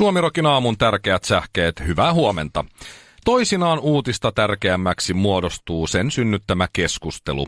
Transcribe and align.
Suomirokin 0.00 0.46
aamun 0.46 0.78
tärkeät 0.78 1.24
sähkeet, 1.24 1.80
hyvää 1.86 2.12
huomenta. 2.12 2.64
Toisinaan 3.24 3.78
uutista 3.78 4.32
tärkeämmäksi 4.32 5.14
muodostuu 5.14 5.86
sen 5.86 6.10
synnyttämä 6.10 6.68
keskustelu. 6.72 7.46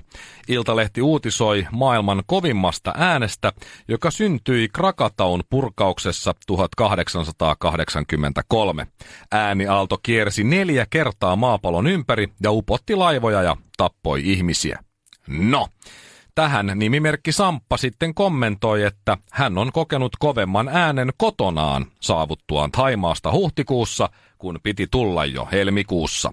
Iltalehti 0.48 1.02
uutisoi 1.02 1.66
maailman 1.70 2.22
kovimmasta 2.26 2.94
äänestä, 2.96 3.52
joka 3.88 4.10
syntyi 4.10 4.68
Krakataun 4.68 5.42
purkauksessa 5.50 6.34
1883. 6.46 8.86
Ääniaalto 9.30 9.98
kiersi 10.02 10.44
neljä 10.44 10.86
kertaa 10.90 11.36
maapallon 11.36 11.86
ympäri 11.86 12.28
ja 12.42 12.50
upotti 12.50 12.96
laivoja 12.96 13.42
ja 13.42 13.56
tappoi 13.76 14.22
ihmisiä. 14.24 14.78
No, 15.28 15.68
Tähän 16.34 16.72
nimimerkki 16.74 17.32
Samppa 17.32 17.76
sitten 17.76 18.14
kommentoi, 18.14 18.82
että 18.82 19.18
hän 19.30 19.58
on 19.58 19.72
kokenut 19.72 20.12
kovemman 20.18 20.68
äänen 20.68 21.10
kotonaan 21.16 21.86
saavuttuaan 22.00 22.70
Taimaasta 22.70 23.32
huhtikuussa, 23.32 24.08
kun 24.38 24.60
piti 24.62 24.86
tulla 24.90 25.24
jo 25.24 25.48
helmikuussa. 25.52 26.32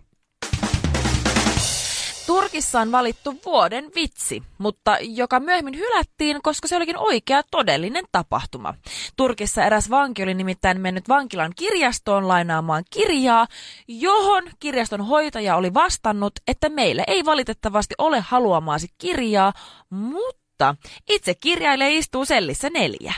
Turkissa 2.29 2.81
on 2.81 2.91
valittu 2.91 3.39
vuoden 3.45 3.91
vitsi, 3.95 4.43
mutta 4.57 4.97
joka 5.01 5.39
myöhemmin 5.39 5.77
hylättiin, 5.77 6.41
koska 6.41 6.67
se 6.67 6.75
olikin 6.75 6.97
oikea 6.97 7.41
todellinen 7.51 8.05
tapahtuma. 8.11 8.73
Turkissa 9.17 9.63
eräs 9.63 9.89
vanki 9.89 10.23
oli 10.23 10.33
nimittäin 10.33 10.81
mennyt 10.81 11.09
vankilan 11.09 11.51
kirjastoon 11.55 12.27
lainaamaan 12.27 12.83
kirjaa, 12.89 13.47
johon 13.87 14.43
kirjaston 14.59 15.05
hoitaja 15.05 15.55
oli 15.55 15.73
vastannut, 15.73 16.33
että 16.47 16.69
meille 16.69 17.03
ei 17.07 17.25
valitettavasti 17.25 17.95
ole 17.97 18.19
haluamaasi 18.19 18.87
kirjaa, 18.97 19.53
mutta 19.89 20.75
itse 21.09 21.35
kirjailija 21.35 21.89
istuu 21.89 22.25
sellissä 22.25 22.69
neljä. 22.69 23.13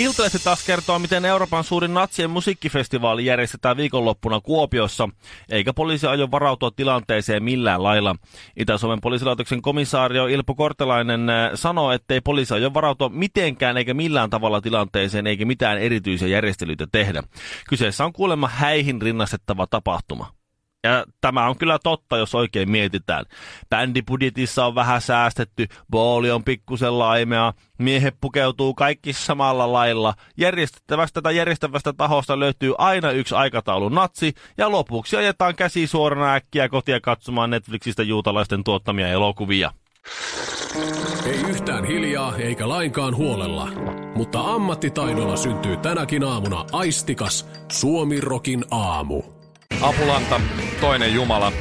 Iltalehti 0.00 0.38
taas 0.38 0.64
kertoo, 0.64 0.98
miten 0.98 1.24
Euroopan 1.24 1.64
suurin 1.64 1.94
natsien 1.94 2.30
musiikkifestivaali 2.30 3.26
järjestetään 3.26 3.76
viikonloppuna 3.76 4.40
Kuopiossa, 4.40 5.08
eikä 5.48 5.72
poliisi 5.72 6.06
aio 6.06 6.30
varautua 6.30 6.70
tilanteeseen 6.70 7.42
millään 7.42 7.82
lailla. 7.82 8.16
Itä-Suomen 8.56 9.00
poliisilaitoksen 9.00 9.62
komissaario 9.62 10.26
Ilpo 10.26 10.54
Kortelainen 10.54 11.30
äh, 11.30 11.50
sanoo, 11.54 11.92
ettei 11.92 12.20
poliisi 12.20 12.54
aio 12.54 12.74
varautua 12.74 13.08
mitenkään 13.08 13.76
eikä 13.76 13.94
millään 13.94 14.30
tavalla 14.30 14.60
tilanteeseen 14.60 15.26
eikä 15.26 15.44
mitään 15.44 15.78
erityisiä 15.78 16.28
järjestelyitä 16.28 16.86
tehdä. 16.92 17.22
Kyseessä 17.68 18.04
on 18.04 18.12
kuulemma 18.12 18.48
häihin 18.48 19.02
rinnastettava 19.02 19.66
tapahtuma. 19.66 20.39
Ja 20.84 21.04
tämä 21.20 21.46
on 21.46 21.58
kyllä 21.58 21.78
totta, 21.84 22.16
jos 22.16 22.34
oikein 22.34 22.70
mietitään. 22.70 23.24
Bändibudjetissa 23.70 24.66
on 24.66 24.74
vähän 24.74 25.00
säästetty, 25.00 25.66
booli 25.90 26.30
on 26.30 26.44
pikkusen 26.44 26.98
laimea, 26.98 27.52
miehet 27.78 28.14
pukeutuu 28.20 28.74
kaikki 28.74 29.12
samalla 29.12 29.72
lailla. 29.72 30.14
Järjestettävästä 30.36 31.22
tai 31.22 31.36
järjestävästä 31.36 31.92
tahosta 31.92 32.40
löytyy 32.40 32.74
aina 32.78 33.10
yksi 33.10 33.34
aikataulu 33.34 33.88
natsi, 33.88 34.34
ja 34.58 34.70
lopuksi 34.70 35.16
ajetaan 35.16 35.56
käsi 35.56 35.86
suorana 35.86 36.34
äkkiä 36.34 36.68
kotia 36.68 37.00
katsomaan 37.00 37.50
Netflixistä 37.50 38.02
juutalaisten 38.02 38.64
tuottamia 38.64 39.08
elokuvia. 39.08 39.72
Ei 41.26 41.40
yhtään 41.40 41.84
hiljaa 41.84 42.36
eikä 42.36 42.68
lainkaan 42.68 43.16
huolella, 43.16 43.68
mutta 44.14 44.40
ammattitaidolla 44.40 45.36
syntyy 45.36 45.76
tänäkin 45.76 46.24
aamuna 46.24 46.64
aistikas 46.72 47.48
Suomirokin 47.72 48.64
aamu. 48.70 49.39
Apulanta, 49.80 50.40
toinen 50.80 51.14
Jumala, 51.14 51.52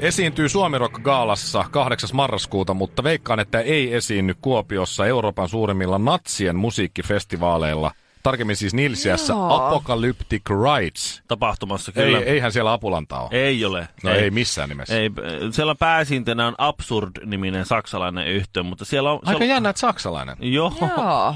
esiintyy 0.00 0.48
Suomirock 0.48 1.02
Gaalassa 1.02 1.64
8. 1.70 2.10
marraskuuta, 2.12 2.74
mutta 2.74 3.02
veikkaan, 3.02 3.40
että 3.40 3.60
ei 3.60 3.94
esiinny 3.94 4.34
Kuopiossa 4.40 5.06
Euroopan 5.06 5.48
suurimmilla 5.48 5.98
natsien 5.98 6.56
musiikkifestivaaleilla. 6.56 7.90
Tarkemmin 8.22 8.56
siis 8.56 8.74
Nilsiässä 8.74 9.32
Joo. 9.32 9.66
Apocalyptic 9.66 10.42
Rights. 10.50 11.22
Tapahtumassa 11.28 11.92
Ei, 11.96 12.04
kyllä. 12.04 12.20
eihän 12.20 12.52
siellä 12.52 12.72
Apulanta 12.72 13.20
ole. 13.20 13.28
ei 13.32 13.64
ole. 13.64 13.88
No 14.02 14.10
ei, 14.10 14.18
ei 14.18 14.30
missään 14.30 14.68
nimessä. 14.68 14.98
Ei, 14.98 15.10
siellä 15.50 15.74
pääsiintenä 15.74 16.46
on 16.46 16.54
Absurd-niminen 16.58 17.66
saksalainen 17.66 18.26
yhtiö, 18.26 18.62
mutta 18.62 18.84
siellä 18.84 19.12
on... 19.12 19.20
Aika 19.24 19.44
on, 19.44 19.48
jännä, 19.48 19.68
että 19.68 19.80
saksalainen. 19.80 20.36
Joo, 20.40 20.72
Joo. 20.80 21.34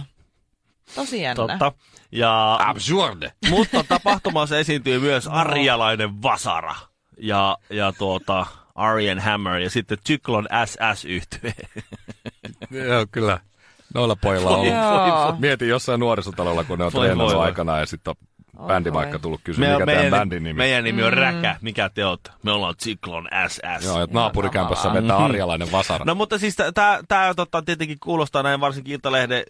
Tosi 0.94 1.22
jännä. 1.22 1.34
totta. 1.34 1.72
Ja, 2.12 2.58
Absurde. 2.68 3.32
mutta 3.50 3.84
tapahtumassa 3.88 4.58
esiintyy 4.58 4.98
myös 4.98 5.26
arjalainen 5.28 6.22
Vasara 6.22 6.74
ja, 7.18 7.58
ja 7.70 7.92
tuota, 7.92 8.46
Arjen 8.74 9.18
Hammer 9.18 9.58
ja 9.58 9.70
sitten 9.70 9.98
Cyclone 10.06 10.48
SS-yhtye. 10.66 11.52
Joo, 12.70 13.06
kyllä. 13.12 13.40
Noilla 13.94 14.16
pojilla 14.16 14.50
on 14.50 14.58
ollut. 14.58 15.40
Mietin 15.40 15.68
jossain 15.68 16.00
nuorisotalolla, 16.00 16.64
kun 16.64 16.78
ne 16.78 16.84
on 16.84 16.92
treenannut 16.92 17.34
aikana 17.34 17.78
ja 17.78 17.86
sitten 17.86 18.10
on 18.10 18.66
bändi 18.66 18.92
voi. 18.92 19.00
vaikka 19.00 19.18
tullut 19.18 19.40
kysyä, 19.44 19.72
mikä 19.72 19.86
tämän 19.86 20.10
bändin 20.10 20.42
nimi. 20.42 20.58
meidän 20.58 20.84
nimi 20.84 21.02
on 21.02 21.12
Räkä. 21.12 21.56
Mikä 21.60 21.90
te 21.94 22.04
olette? 22.04 22.30
Me 22.42 22.52
ollaan 22.52 22.74
Cyclone 22.76 23.30
SS. 23.48 23.84
Joo, 23.84 24.02
että 24.02 24.14
naapurikämpässä 24.14 24.92
vetää 24.92 25.16
arjalainen 25.16 25.72
vasara. 25.72 26.04
No 26.04 26.14
mutta 26.14 26.38
siis 26.38 26.56
tämä 27.08 27.34
tota, 27.34 27.62
tietenkin 27.62 27.98
kuulostaa 28.00 28.42
näin 28.42 28.60
varsinkin 28.60 28.94
Iltalehden, 28.94 29.44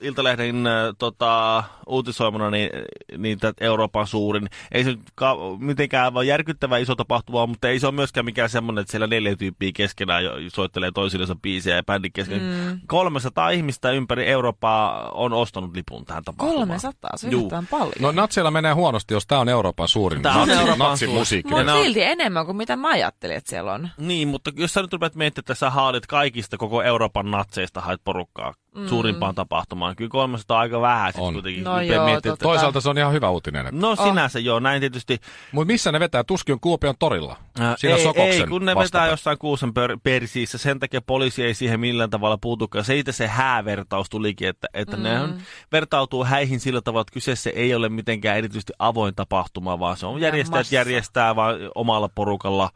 Iltalehden 0.00 0.66
äh, 0.66 0.72
tota, 0.98 1.64
uutisoimana 1.86 2.50
niin, 2.50 2.70
niin 3.18 3.38
Euroopan 3.60 4.06
suurin. 4.06 4.48
Ei 4.72 4.84
se 4.84 4.90
nyt 4.90 5.00
ka- 5.14 5.36
mitenkään 5.58 6.14
vaan 6.14 6.26
järkyttävä 6.26 6.78
iso 6.78 6.94
tapahtuma, 6.94 7.46
mutta 7.46 7.68
ei 7.68 7.80
se 7.80 7.86
ole 7.86 7.94
myöskään 7.94 8.24
mikään 8.24 8.48
semmoinen, 8.48 8.80
että 8.82 8.90
siellä 8.90 9.06
neljä 9.06 9.36
tyyppiä 9.36 9.70
keskenään 9.74 10.24
jo 10.24 10.32
soittelee 10.48 10.90
toisillensa 10.94 11.36
biisejä 11.42 11.76
ja 11.76 11.82
bändin 11.82 12.12
kesken. 12.12 12.42
Mm. 12.42 12.80
300 12.86 13.50
ihmistä 13.50 13.90
ympäri 13.90 14.26
Eurooppaa 14.26 15.08
on 15.10 15.32
ostanut 15.32 15.74
lipun 15.76 16.04
tähän 16.04 16.24
tapahtumaan. 16.24 16.68
300, 16.68 17.10
se 17.16 17.28
on 17.56 17.66
paljon. 17.70 17.92
No 18.00 18.12
natseilla 18.12 18.50
menee 18.50 18.72
huonosti, 18.72 19.14
jos 19.14 19.26
tämä 19.26 19.40
on 19.40 19.48
Euroopan 19.48 19.88
suurin 19.88 20.22
Tää 20.22 20.32
on 20.32 20.38
natsi, 20.48 20.60
Euroopan 20.62 20.88
natsin 20.88 21.08
suurin. 21.08 21.20
musiikki. 21.20 21.54
Mutta 21.54 21.74
on- 21.74 21.82
silti 21.84 22.02
enemmän 22.02 22.46
kuin 22.46 22.56
mitä 22.56 22.76
mä 22.76 22.88
ajattelin, 22.88 23.36
että 23.36 23.50
siellä 23.50 23.72
on. 23.72 23.88
Niin, 23.98 24.28
mutta 24.28 24.50
jos 24.56 24.72
sä 24.74 24.82
nyt 24.82 24.92
rupeat 24.92 25.14
miettimään, 25.14 25.42
että 25.42 25.54
sä 25.54 25.70
haalit 25.70 26.06
kaikista 26.06 26.56
koko 26.56 26.82
Euroopan 26.82 27.30
natseista 27.30 27.80
haet 27.80 28.00
porukkaa 28.04 28.54
mm. 28.74 28.88
suurimpaan 28.88 29.34
tapahtumaan, 29.34 29.96
kyllä 29.96 30.08
300 30.08 30.56
on 30.56 30.60
aika 30.60 30.80
vähän 30.80 31.12
sit 31.12 31.22
On. 31.22 31.32
kuitenkin. 31.32 31.64
No 31.64 31.80
joo, 31.80 32.04
miettimään, 32.04 32.22
totta. 32.22 32.42
Toisaalta 32.42 32.80
se 32.80 32.88
on 32.88 32.98
ihan 32.98 33.12
hyvä 33.12 33.30
uutinen. 33.30 33.66
Että... 33.66 33.80
No 33.80 33.96
sinänsä 33.96 34.38
joo, 34.38 34.60
näin 34.60 34.80
tietysti. 34.80 35.20
Mutta 35.52 35.66
missä 35.72 35.92
ne 35.92 36.00
vetää? 36.00 36.24
Tuskin 36.24 36.52
on 36.52 36.60
Kuopion 36.60 36.94
torilla. 36.98 37.36
Ää, 37.60 37.74
Siinä 37.78 37.96
ei, 37.96 38.02
Sokoksen 38.02 38.42
ei, 38.42 38.46
kun 38.46 38.64
ne 38.64 38.74
vastapää. 38.74 39.02
vetää 39.02 39.12
jossain 39.12 39.38
kuusen 39.38 39.74
per, 39.74 39.98
persiissä, 40.02 40.58
sen 40.58 40.80
takia 40.80 41.02
poliisi 41.02 41.44
ei 41.44 41.54
siihen 41.54 41.80
millään 41.80 42.10
tavalla 42.10 42.38
puutukaan. 42.40 42.84
Siitä 42.84 43.12
se 43.12 43.26
häävertaus 43.26 44.08
tulikin, 44.10 44.48
että, 44.48 44.68
että 44.74 44.96
mm. 44.96 45.02
ne 45.02 45.20
on, 45.20 45.38
vertautuu 45.72 46.24
häihin 46.24 46.60
sillä 46.60 46.80
tavalla, 46.80 47.00
että 47.00 47.14
kyseessä 47.14 47.50
ei 47.50 47.74
ole 47.74 47.88
mitenkään 47.88 48.38
erityisesti 48.38 48.72
avoin 48.78 49.14
tapahtuma, 49.14 49.78
vaan 49.78 49.96
se 49.96 50.06
on 50.06 50.20
järjestäjät 50.20 50.72
järjestää 50.72 51.36
vaan 51.36 51.56
omalla 51.74 52.08
porukalla 52.08 52.70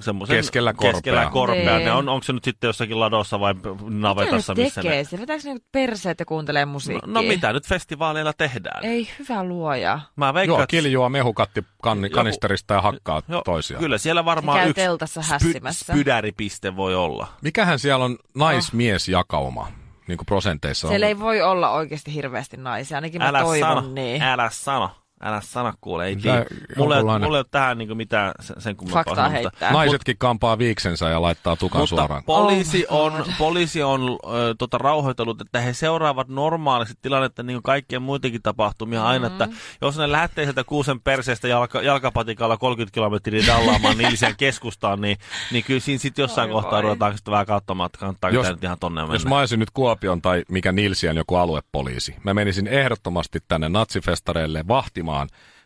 semmoisen 0.00 0.36
Keskellä 0.36 0.72
korpea. 0.72 0.92
Keskellä 0.92 1.28
korpea. 1.32 1.76
Niin. 1.76 1.84
Ne 1.84 1.92
on, 1.92 2.08
onko 2.08 2.22
se 2.24 2.32
nyt 2.32 2.44
sitten 2.44 2.68
jossakin 2.68 3.00
ladossa 3.00 3.40
vai 3.40 3.54
navetassa, 3.88 4.52
Mitä 4.54 4.64
missä 4.64 4.82
tekee? 4.82 4.96
ne... 4.98 5.04
Se 5.04 5.18
vetääkö 5.18 5.42
ne 5.44 5.56
perseet 5.72 6.20
ja 6.20 6.26
kuuntelee 6.26 6.64
No, 6.64 6.72
musiikkia? 6.72 7.12
no 7.12 7.22
mitä 7.22 7.52
nyt 7.52 7.66
festivaaleilla 7.66 8.32
tehdään? 8.32 8.84
Ei 8.84 9.08
hyvä 9.18 9.44
luoja. 9.44 10.00
Mä 10.16 10.34
veikkaan, 10.34 10.60
Joo, 10.60 10.66
kiljua 10.66 11.08
mehukatti 11.08 11.64
kan, 11.82 12.02
Joku- 12.04 12.14
kanisterista 12.14 12.74
ja 12.74 12.80
hakkaa 12.80 13.22
Joo, 13.28 13.42
toisiaan. 13.44 13.82
Kyllä 13.82 13.98
siellä 13.98 14.24
varmaan 14.24 14.68
yksi 14.68 14.82
teltassa 14.82 15.22
hässimässä. 15.22 15.92
spydäripiste 15.92 16.76
voi 16.76 16.94
olla. 16.94 17.26
Mikähän 17.42 17.78
siellä 17.78 18.04
on 18.04 18.16
naismiesjakauma, 18.34 19.68
niin 20.08 20.18
kuin 20.18 20.26
prosenteissa 20.26 20.86
on? 20.86 20.90
Siellä 20.90 21.06
ei 21.06 21.18
voi 21.18 21.42
olla 21.42 21.70
oikeasti 21.70 22.14
hirveästi 22.14 22.56
naisia, 22.56 22.96
ainakin 22.96 23.20
mä 23.22 23.28
Älä 23.28 23.40
toivon 23.42 23.68
sano, 23.76 23.92
niin. 23.92 24.22
älä 24.22 24.48
sano. 24.52 24.90
Älä 25.22 25.40
sana 25.40 25.74
kuule, 25.80 26.06
ei 26.06 26.16
tii. 26.16 26.30
Mulla, 26.32 26.38
ei- 26.40 26.46
jonkunlainen- 26.76 27.22
mulla 27.26 27.36
ei 27.36 27.40
ole 27.40 27.46
tähän 27.50 27.78
niin 27.78 27.96
mitään 27.96 28.32
sen, 28.40 28.60
sen 28.60 28.76
kummempaa. 28.76 29.04
Faktaa 29.04 29.14
sanottavaa. 29.24 29.42
heittää. 29.42 29.72
Naisetkin 29.72 30.16
kampaa 30.18 30.58
viiksensä 30.58 31.08
ja 31.08 31.22
laittaa 31.22 31.56
tukan 31.56 31.80
Mutta 31.80 31.96
suoraan. 31.96 32.22
poliisi 32.24 32.86
Oh 32.90 33.00
on, 33.06 33.12
God. 33.12 33.26
poliisi 33.38 33.82
on 33.82 34.00
ö, 34.34 34.54
tota, 34.58 34.78
rauhoitellut, 34.78 35.40
että 35.40 35.60
he 35.60 35.72
seuraavat 35.72 36.28
normaalisti 36.28 36.94
tilannetta 37.02 37.42
niin 37.42 37.54
kuin 37.54 37.62
kaikkien 37.62 38.02
muidenkin 38.02 38.42
tapahtumia 38.42 38.98
mm-hmm. 38.98 39.10
aina, 39.10 39.26
että 39.26 39.48
jos 39.80 39.98
ne 39.98 40.12
lähtee 40.12 40.44
sieltä 40.44 40.64
kuusen 40.64 41.00
perseestä 41.00 41.48
jalka, 41.48 41.82
jalkapatikalla 41.82 42.56
30 42.56 42.94
kilometriä 42.94 43.46
dallaamaan 43.46 43.98
Nilsiän 43.98 44.36
keskustaan, 44.46 45.00
niin, 45.00 45.16
niin 45.52 45.64
kyllä 45.64 45.80
siinä 45.80 45.98
sitten 45.98 46.22
jossain 46.22 46.50
Oi 46.50 46.54
kohtaa 46.54 46.72
voi. 46.72 46.82
ruvetaan 46.82 47.16
sitten 47.16 47.32
vähän 47.32 47.46
katsomaan, 47.46 47.86
että 47.86 47.98
kannattaako 47.98 48.36
Jos- 48.36 48.46
ihan 48.62 48.78
tonne 48.80 49.00
mennä. 49.02 49.14
Jos 49.14 49.26
mä 49.26 49.38
olisin 49.38 49.60
nyt 49.60 49.70
Kuopion 49.70 50.22
tai 50.22 50.42
mikä 50.48 50.72
Nilsiän 50.72 51.16
joku 51.16 51.36
aluepoliisi, 51.36 52.14
mä 52.24 52.34
menisin 52.34 52.66
ehdottomasti 52.66 53.38
tänne 53.48 53.68
natsifestareille 53.68 54.64
vahtimaan, 54.68 55.05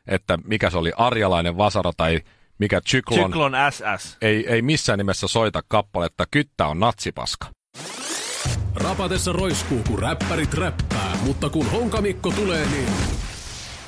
että 0.06 0.38
mikä 0.44 0.70
se 0.70 0.78
oli 0.78 0.92
arjalainen 0.96 1.56
vasara 1.56 1.92
tai 1.96 2.20
mikä 2.58 2.80
Cyklon, 2.80 3.30
Cyklon 3.30 3.52
SS. 3.70 4.16
Ei, 4.22 4.48
ei 4.48 4.62
missään 4.62 4.98
nimessä 4.98 5.28
soita 5.28 5.62
kappaletta 5.68 6.24
Kyttä 6.30 6.66
on 6.66 6.80
natsipaska. 6.80 7.46
Rapatessa 8.74 9.32
roiskuu, 9.32 9.82
kun 9.88 9.98
räppärit 9.98 10.54
räppää, 10.54 11.16
mutta 11.22 11.48
kun 11.50 11.70
Honkamikko 11.70 12.30
tulee, 12.30 12.66
niin 12.66 12.88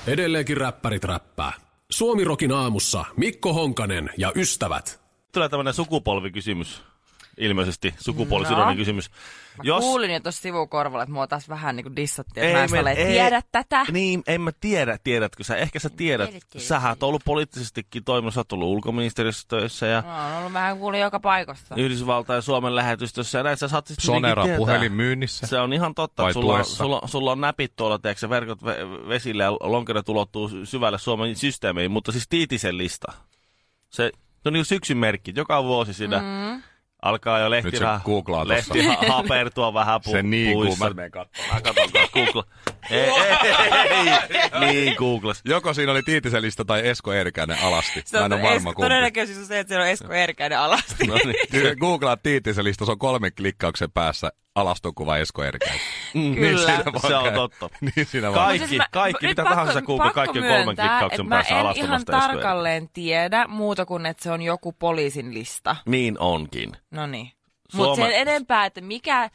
edelleenkin 0.07 0.57
räppärit 0.57 1.05
räppää. 1.05 1.53
Suomirokin 1.91 2.53
aamussa 2.53 3.05
Mikko 3.17 3.53
Honkanen 3.53 4.11
ja 4.19 4.33
ystävät. 4.37 5.01
Tulee 5.33 5.49
tämmöinen 5.49 5.75
sukupolvikysymys. 5.75 6.83
Ilmeisesti 7.39 7.95
sukupuolisidoinen 7.99 8.69
No. 8.69 8.77
kysymys. 8.77 9.11
Mä 9.59 9.63
Jos... 9.65 9.85
kuulin 9.85 10.11
jo 10.11 10.21
tuossa 10.21 10.43
sivukorvalla, 10.43 11.03
että 11.03 11.13
mua 11.13 11.27
taas 11.27 11.49
vähän 11.49 11.77
niin 11.77 11.85
kuin 11.85 11.97
dissattiin, 11.97 12.45
että 12.47 12.59
mä 12.59 12.65
en 12.65 12.71
me- 12.71 12.81
ole 12.81 12.95
tiedä 12.95 13.43
tätä. 13.53 13.87
Niin, 13.93 14.23
en 14.27 14.41
mä 14.41 14.51
tiedä, 14.61 14.99
tiedätkö 15.05 15.45
sä. 15.45 15.57
Ehkä 15.57 15.79
sä 15.79 15.91
tiedät. 15.91 16.31
Tiedät, 16.31 16.45
Sähän 16.57 16.91
oot 16.91 17.03
ollut 17.03 17.23
poliittisestikin 17.25 18.05
toiminnassa, 18.05 18.35
sä 18.35 18.41
oot 18.41 18.53
ollut 18.53 18.69
ulkoministeriössä 18.69 19.49
töissä 19.49 19.87
ja 19.87 20.03
Mä 20.07 20.27
oon 20.29 20.39
ollut 20.39 20.53
vähän 20.53 20.79
kuulin 20.79 21.01
joka 21.01 21.21
paikasta. 21.21 21.75
Yhdysvaltain 21.75 22.37
ja 22.39 22.43
Suomen 22.43 22.77
lähetystössä 22.77 23.39
ja 23.39 23.43
näin 23.45 23.57
sä 23.57 23.69
saat 23.69 23.87
sitten 23.87 24.07
Sonera 24.07 24.43
tietää. 24.43 24.59
puhelinmyynnissä. 24.59 25.47
Se 25.47 25.59
on 25.61 25.73
ihan 25.73 25.95
totta, 25.95 26.23
että 26.23 26.33
sulla, 26.33 26.55
on- 26.55 26.65
sulla, 26.65 27.01
sulla 27.05 27.33
on 27.33 27.41
näpit 27.41 27.73
tuolla, 27.77 27.99
tiedätkö, 27.99 28.29
verkot 28.31 28.63
ve- 28.63 29.09
vesille 29.09 29.43
ja 29.43 29.53
lonkerat 29.53 30.09
ulottuu 30.09 30.49
sy- 30.49 30.67
syvälle 30.67 30.99
Suomen 30.99 31.37
systeemiin, 31.37 31.91
mutta 31.91 32.13
siis 32.13 32.29
Tiitisen 32.29 32.79
lista. 32.79 33.13
Se, 33.91 34.11
se 34.43 34.49
on 34.49 34.53
niin 34.53 34.65
syksyn 34.65 34.97
merkki, 34.99 35.33
joka 35.37 35.65
vuosi 35.65 35.95
siinä 35.95 36.19
mm. 36.19 36.63
Alkaa 37.03 37.39
jo 37.39 37.51
lehti, 37.51 37.71
Nyt 37.71 37.79
se 37.79 37.85
vähän- 37.85 38.01
googlaa 38.05 38.47
tossa. 38.47 38.75
lehti 38.75 38.87
ha- 38.87 39.13
hapertua 39.15 39.75
vähän 39.75 40.01
pu- 40.07 40.11
Se 40.11 40.23
niin, 40.23 40.53
puissa. 40.53 40.89
mä 40.89 40.95
menen 40.95 41.11
katsomaan. 41.11 41.63
Mä 41.95 42.09
Google. 42.15 42.43
Ei, 42.91 43.01
ei, 43.01 44.09
ei, 44.11 44.61
niin 44.67 44.95
Googles. 44.99 45.41
Joko 45.45 45.75
siinä 45.75 45.93
oli 45.93 46.03
Tiitisen 46.03 46.43
lista 46.43 46.65
tai 46.65 46.89
Esko 46.89 47.13
Eerikäinen 47.13 47.59
alasti. 47.63 48.03
Se 48.05 48.19
Mä 48.19 48.25
on 48.25 48.33
en 48.33 48.41
ole 48.41 48.49
varma 48.51 48.73
kumpi. 48.75 48.83
todennäköisyys 48.87 49.39
on 49.39 49.47
se, 49.47 49.59
että 49.59 49.69
siellä 49.69 49.85
on 49.85 49.91
Esko 49.91 50.13
Erkäinen 50.13 50.59
alasti. 50.59 51.07
No 51.07 51.15
niin. 51.25 51.79
Googlaa 51.81 52.17
Tiitisen 52.17 52.65
lista, 52.65 52.85
se 52.85 52.91
on 52.93 52.99
kolmen 52.99 53.33
klikkauksen 53.37 53.91
päässä 53.93 54.33
alastokuva 54.55 55.19
Esko 55.19 55.45
Eerikäinen. 55.45 55.81
Kyllä. 56.13 56.67
siinä 56.67 56.85
voi 56.93 57.01
Se 57.01 57.17
on 57.17 57.35
totta. 57.35 57.71
niin 57.97 58.07
siinä. 58.07 58.33
Kaikki, 58.33 58.69
siis 58.69 58.83
kaikki, 58.91 59.27
nyt 59.27 59.31
mitä 59.31 59.43
pakko- 59.43 59.55
tahansa 59.55 59.83
pakko 59.87 60.11
kaikki 60.15 60.39
on 60.39 60.45
kolmen 60.45 60.77
klikkauksen 60.77 61.07
että 61.11 61.23
mä 61.23 61.29
päässä 61.35 61.61
en 61.61 61.67
ihan 61.77 62.05
tarkalleen 62.05 62.89
tiedä 62.93 63.47
muuta 63.49 63.87
kuin, 63.87 64.07
että 64.07 64.23
se 64.23 64.31
on 64.31 64.43
joku 64.43 64.73
poliisin 64.73 65.35
lista. 65.35 65.77
Niin 65.87 66.19
onkin. 66.19 66.73
No 66.91 67.07
niin. 67.07 67.33
Mutta 67.75 67.95
Suoma- 67.95 67.97
sen 67.97 68.13
enempää, 68.21 68.67
että 68.67 68.81
mikä 68.81 69.31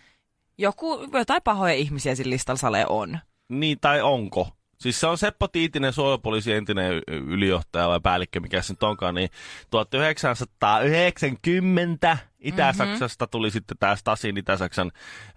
joku, 0.58 1.08
jotain 1.14 1.42
pahoja 1.44 1.74
ihmisiä 1.74 2.16
sillä 2.16 2.30
listalla 2.30 2.58
sale 2.58 2.86
on. 2.90 3.20
Niin, 3.50 3.78
tai 3.82 4.02
onko? 4.02 4.48
Siis 4.78 5.00
se 5.00 5.08
on 5.08 5.18
Seppo 5.18 5.48
Tiitinen, 5.48 5.94
suojelupoliisi 5.94 6.54
entinen 6.54 7.02
ylijohtaja 7.08 7.88
vai 7.88 8.00
päällikkö, 8.04 8.40
mikä 8.40 8.62
se 8.62 8.74
nyt 8.74 8.84
onkaan, 8.84 9.16
niin 9.16 9.30
1990 9.70 12.18
Itä-Saksasta 12.48 13.28
tuli 13.28 13.52
sitten 13.52 13.78
tämä 13.78 13.96
Stasin 13.96 14.38
Itä-Saksan, 14.38 14.92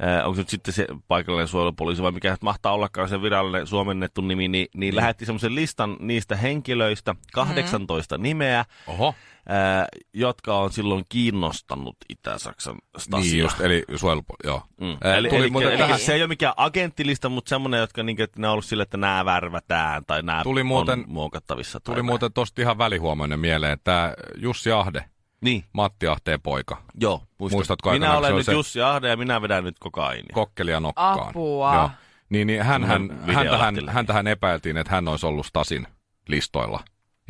äh, 0.04 0.26
onko 0.26 0.34
se 0.34 0.40
nyt 0.40 0.48
sitten 0.48 0.74
se 0.74 0.86
paikallinen 1.08 1.48
suojelupoliisi 1.48 2.02
vai 2.02 2.12
mikä 2.12 2.36
mahtaa 2.42 2.72
ollakaan 2.72 3.08
se 3.08 3.22
virallinen 3.22 3.66
suomennettu 3.66 4.20
nimi, 4.20 4.48
niin, 4.48 4.66
niin 4.74 4.96
lähetti 4.96 5.26
semmoisen 5.26 5.54
listan 5.54 5.96
niistä 6.00 6.36
henkilöistä, 6.36 7.14
18 7.32 8.18
nimeä, 8.18 8.64
Oho. 8.86 9.08
äh, 9.50 9.86
jotka 10.14 10.58
on 10.58 10.72
silloin 10.72 11.04
kiinnostanut 11.08 11.96
Itä-Saksan 12.08 12.76
Stasia. 12.98 13.30
Niin 13.30 13.38
just, 13.38 13.60
eli 13.60 13.84
suojelupo... 13.96 14.34
Joo. 14.44 14.62
Mm. 14.80 14.96
Ää, 15.04 15.16
eli, 15.16 15.28
tuli 15.28 15.40
eli, 15.40 15.50
muuten 15.50 15.70
eli 15.72 15.78
tähän- 15.78 15.98
se 16.00 16.14
ei 16.14 16.22
ole 16.22 16.28
mikään 16.28 16.54
agenttilista, 16.56 17.28
mutta 17.28 17.48
semmoinen, 17.48 17.80
jotka 17.80 18.02
niinku, 18.02 18.22
että 18.22 18.40
ne 18.40 18.46
on 18.48 18.52
ollut 18.52 18.64
sille, 18.64 18.82
että 18.82 18.96
nämä 18.96 19.24
värvätään 19.24 20.04
tai 20.06 20.22
nämä 20.22 20.42
Tuli 20.42 20.62
muuten- 20.62 20.98
on 20.98 21.04
muokattavissa. 21.08 21.80
Tai 21.80 21.94
Tuli 21.94 22.02
muuten 22.02 22.32
tosta 22.32 22.62
ihan 22.62 22.78
välihuomoinen 22.78 23.40
mieleen, 23.40 23.72
että 23.72 24.14
Jussi 24.36 24.72
Ahde, 24.72 25.04
Niin, 25.40 25.64
Matti 25.72 26.06
Ahteen 26.06 26.40
poika, 26.40 26.82
joo. 27.00 27.22
Muistat. 27.38 27.56
Muistatko 27.56 27.92
Minä 27.92 28.18
olen 28.18 28.36
nyt 28.36 28.46
se- 28.46 28.52
Jussi 28.52 28.80
Ahde 28.82 29.08
ja 29.08 29.16
minä 29.16 29.42
vedän 29.42 29.64
nyt 29.64 29.78
kokainia. 29.78 30.30
kokkelia 30.34 30.80
nokkaan. 30.80 31.28
Apua. 31.28 31.74
Joo. 31.74 31.90
Niin, 32.30 32.46
niin 32.46 32.62
hän, 32.62 32.84
hän, 32.84 33.00
häntä, 33.00 33.14
hän, 33.14 33.26
videolähettiläinen. 33.26 33.94
häntä 33.94 34.12
hän 34.12 34.26
epäiltiin, 34.26 34.76
että 34.76 34.92
hän 34.92 35.08
olisi 35.08 35.26
ollut 35.26 35.46
Stasin 35.46 35.86
listoilla, 36.28 36.80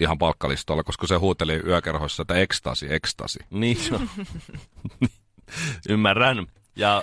ihan 0.00 0.18
palkkalistoilla, 0.18 0.82
koska 0.84 1.06
se 1.06 1.14
huuteli 1.14 1.60
yökerhoissa, 1.66 2.22
että 2.22 2.34
ekstasi, 2.34 2.86
ekstasi. 2.94 3.38
Niin 3.50 3.76
se 3.76 3.94
on. 3.94 4.08
Ymmärrän. 5.88 6.46
Ja 6.76 7.02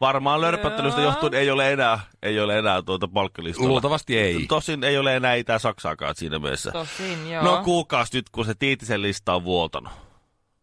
varmaan 0.00 0.40
lörpöttelystä 0.40 1.00
johtuen 1.00 1.34
ei 1.34 1.50
ole 1.50 1.72
enää, 1.72 2.00
ei 2.22 2.40
ole 2.40 2.58
enää 2.58 2.82
tuota 2.82 3.08
palkkalistolla. 3.08 3.68
Luultavasti 3.68 4.18
ei. 4.18 4.46
Tosin 4.48 4.84
ei 4.84 4.98
ole 4.98 5.16
enää 5.16 5.34
Itä-Saksaakaan 5.34 6.14
siinä 6.14 6.38
mielessä. 6.38 6.70
Tosin, 6.72 7.30
joo. 7.30 7.44
No 7.44 7.62
kuukausi 7.64 8.16
nyt, 8.16 8.30
kun 8.30 8.44
se 8.44 8.54
Tiitisen 8.54 9.02
lista 9.02 9.34
on 9.34 9.44
vuotanut. 9.44 9.92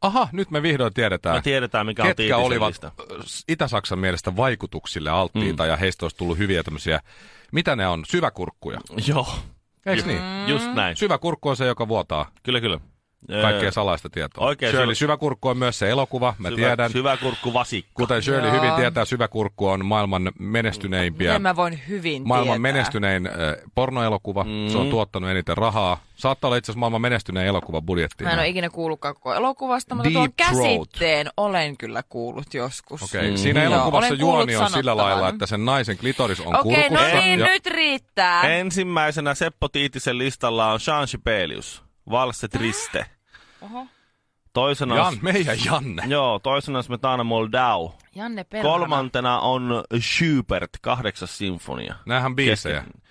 Aha, 0.02 0.28
nyt 0.32 0.52
me 0.52 0.62
vihdoin 0.62 0.94
tiedetään. 0.94 1.36
Me 1.36 1.42
tiedetään, 1.42 1.86
mikä 1.86 2.04
on 2.04 2.08
ketkä 2.08 2.18
Tiitisen 2.18 2.46
olivat 2.46 2.76
Itä-Saksan 3.48 4.00
mielestä 4.00 4.36
vaikutuksille 4.36 5.10
alttiita 5.10 5.64
mm. 5.64 5.70
ja 5.70 5.78
heistä 5.78 6.06
olisi 6.06 6.18
tullut 6.18 6.38
hyviä 6.38 6.64
tämmöisiä, 6.64 7.00
mitä 7.52 7.76
ne 7.76 7.88
on, 7.88 8.04
syväkurkkuja. 8.08 8.80
Joo, 9.08 9.28
Eikö 9.86 10.04
niin? 10.06 10.22
just 10.48 10.74
näin. 10.74 10.96
Syväkurkku 10.96 11.50
on 11.50 11.58
se, 11.58 11.66
joka 11.66 11.88
vuotaa 11.88 12.32
Kyllä, 12.44 12.62
kyllä. 12.62 12.80
Kaikkea 13.42 13.72
salaista 13.72 14.10
tietoa. 14.10 14.46
Oikein 14.48 14.72
Shirley, 14.72 14.96
syvä- 14.96 15.10
Syväkurkku 15.10 15.48
on 15.48 15.58
myös 15.58 15.80
se 15.80 15.90
elokuva, 15.90 16.36
mä 16.38 16.50
syvä, 16.50 16.56
tiedän. 16.58 16.92
Syvä 16.92 17.18
kurkku 17.18 17.54
vasikko. 17.54 17.92
Kuten 17.94 18.22
Shirley 18.22 18.48
Joo. 18.48 18.62
hyvin 18.62 18.74
tietää, 18.76 19.06
Syväkurkku 19.06 19.68
on 19.68 19.86
maailman 19.86 20.32
menestyneimpiä, 20.40 21.30
Miten 21.30 21.42
mä 21.42 21.56
voin 21.56 21.80
hyvin 21.88 22.28
maailman 22.28 22.62
tietää? 22.62 22.74
menestynein 22.74 23.28
äh, 23.28 23.34
pornoelokuva. 23.76 24.44
Mm. 24.44 24.70
Se 24.72 24.78
on 24.78 24.90
tuottanut 24.90 25.30
eniten 25.30 25.58
rahaa. 25.58 26.00
Saattaa 26.16 26.48
olla 26.48 26.58
itse 26.58 26.72
asiassa 26.72 26.80
maailman 26.80 27.02
menestynein 27.02 27.48
elokuva 27.48 27.82
budjettiin. 27.82 28.28
Mä 28.28 28.32
en 28.34 28.40
ole 28.40 28.48
ikinä 28.48 28.70
kuullut 28.70 29.00
koko 29.00 29.34
elokuvasta, 29.34 29.96
mutta 29.96 30.10
Deep 30.10 30.14
tuon 30.14 30.34
käsitteen 30.38 31.28
olen 31.38 31.78
kyllä 31.78 32.04
kuullut 32.10 32.54
joskus. 32.54 33.04
Okei, 33.04 33.20
okay. 33.20 33.32
Mm. 33.32 33.38
siinä 33.38 33.64
Joo, 33.64 33.74
elokuvassa 33.74 34.08
kuullut 34.18 34.20
juoni 34.50 34.56
on 34.56 34.72
sillä 34.72 34.98
lailla, 34.98 35.30
että 35.30 35.46
sen 35.46 35.66
naisen 35.66 35.98
klitoris 35.98 36.40
on 36.40 36.56
Okei, 36.56 36.62
kurkussa. 36.90 37.16
no 37.16 37.22
niin, 37.22 37.40
ja 37.40 37.46
nyt 37.48 37.68
riittää. 37.68 38.42
Ensimmäisenä 38.42 39.36
Seppo 39.36 39.68
Tiitisen 39.70 40.18
listalla 40.18 40.72
on 40.72 40.80
Jean 40.88 41.08
Sibelius, 41.08 41.84
Valset 42.10 42.56
Riste. 42.56 43.06
Oho. 43.62 43.88
Toisena 44.54 44.96
Jan, 44.96 45.08
on, 45.08 45.18
meidän 45.22 45.58
Janne. 45.66 46.04
joo, 46.08 46.40
toisena 46.40 46.78
on 46.78 46.84
Smetana 46.84 47.24
Moldau. 47.24 47.90
Janne 48.16 48.44
Perhana. 48.44 48.70
Kolmantena 48.74 49.40
on 49.40 49.84
Schubert, 50.00 50.70
kahdeksas 50.82 51.38
sinfonia. 51.38 51.96
Nämähän 52.06 52.36
biisejä. 52.36 52.82
Kesken. 52.82 53.02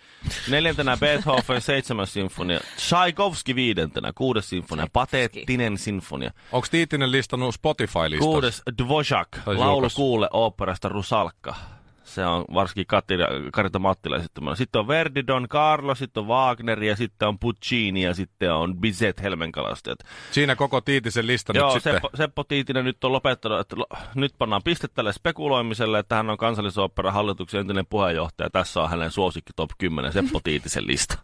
Neljäntenä 0.48 0.96
Beethoven, 0.96 1.60
seitsemäs 1.60 2.12
sinfonia. 2.12 2.60
Tchaikovsky 2.76 3.54
viidentenä, 3.54 4.12
kuudes 4.14 4.48
sinfonia. 4.48 4.86
Pateettinen 4.92 5.78
sinfonia. 5.78 6.30
Onko 6.52 6.66
Tiitinen 6.70 7.12
listannut 7.12 7.54
Spotify-listassa? 7.54 8.24
Kuudes 8.24 8.62
Dvořák, 8.82 9.28
laulu 9.46 9.88
kuule 9.94 10.28
oopperasta 10.32 10.88
Rusalka. 10.88 11.54
Se 12.14 12.26
on 12.26 12.44
varsinkin 12.54 12.86
Katja, 12.86 13.18
Karita 13.52 13.78
Mattila 13.78 14.16
esittämänä. 14.16 14.56
Sitten 14.56 14.80
on 14.80 14.88
Verdi, 14.88 15.26
Don 15.26 15.48
Carlo, 15.48 15.94
sitten 15.94 16.20
on 16.20 16.28
Wagner 16.28 16.82
ja 16.82 16.96
sitten 16.96 17.28
on 17.28 17.38
Puccini 17.38 18.02
ja 18.02 18.14
sitten 18.14 18.52
on 18.52 18.76
Bizet 18.76 19.22
Helmenkalastajat. 19.22 19.98
Siinä 20.30 20.56
koko 20.56 20.80
Tiitisen 20.80 21.26
lista 21.26 21.52
Joo, 21.56 21.66
nyt 21.66 21.72
sitten. 21.72 21.92
Seppo, 21.92 22.10
Seppo 22.14 22.44
Tiitinen 22.44 22.84
nyt 22.84 23.04
on 23.04 23.12
lopettanut, 23.12 23.60
että 23.60 23.76
nyt 24.14 24.34
pannaan 24.38 24.62
piste 24.62 24.88
tälle 24.88 25.12
spekuloimiselle, 25.12 25.98
että 25.98 26.14
hän 26.16 26.30
on 26.30 26.36
kansallisoopperan 26.36 27.12
hallituksen 27.12 27.60
entinen 27.60 27.86
puheenjohtaja. 27.86 28.50
Tässä 28.50 28.82
on 28.82 28.90
hänen 28.90 29.10
suosikki 29.10 29.52
top 29.56 29.70
10 29.78 30.12
Seppo 30.12 30.40
Tiitisen 30.44 30.86
lista. 30.86 31.18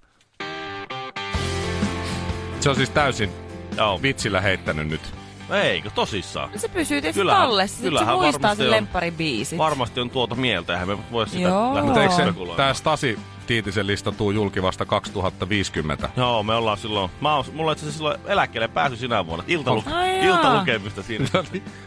Se 2.60 2.70
on 2.70 2.76
siis 2.76 2.90
täysin 2.90 3.30
Joo. 3.76 4.02
vitsillä 4.02 4.40
heittänyt 4.40 4.88
nyt. 4.88 5.23
Eikö 5.50 5.90
tosissaan? 5.90 6.50
Se 6.56 6.68
pysyy 6.68 7.00
tietysti 7.00 7.20
Kyllähän- 7.20 7.42
tallessa, 7.42 7.74
sit 7.76 7.82
se 7.84 7.88
kyllähän 7.88 8.14
muistaa 8.14 8.32
varmasti 8.42 8.56
sen 8.56 8.66
on. 8.66 8.70
lempparibiisit. 8.70 9.58
Varmasti 9.58 10.00
on 10.00 10.10
tuota 10.10 10.34
mieltä, 10.34 10.72
eihän 10.72 10.88
me 10.88 10.98
voi 11.12 11.28
sitä 11.28 11.42
Joo. 11.42 11.64
lähteä 11.66 11.82
Mutta 11.84 12.02
eikö 12.02 12.14
se, 12.14 12.22
spekuloimaan. 12.22 12.56
tämä 12.56 12.74
Stasi 12.74 13.18
Tiitisen 13.46 13.86
lista 13.86 14.12
tuu 14.12 14.30
julki 14.30 14.62
vasta 14.62 14.84
2050? 14.86 16.08
Joo, 16.16 16.42
me 16.42 16.54
ollaan 16.54 16.78
silloin, 16.78 17.10
mä 17.20 17.34
oon, 17.36 17.44
mulla 17.52 17.70
on 17.70 17.76
itse 17.76 17.92
silloin 17.92 18.20
eläkkeelle 18.26 18.68
pääsy 18.68 18.96
sinä 18.96 19.26
vuonna, 19.26 19.44
iltalu, 19.48 19.84
Ai 19.94 20.18
jaa. 20.18 20.36
iltalukemista 20.36 21.02
siinä. 21.02 21.24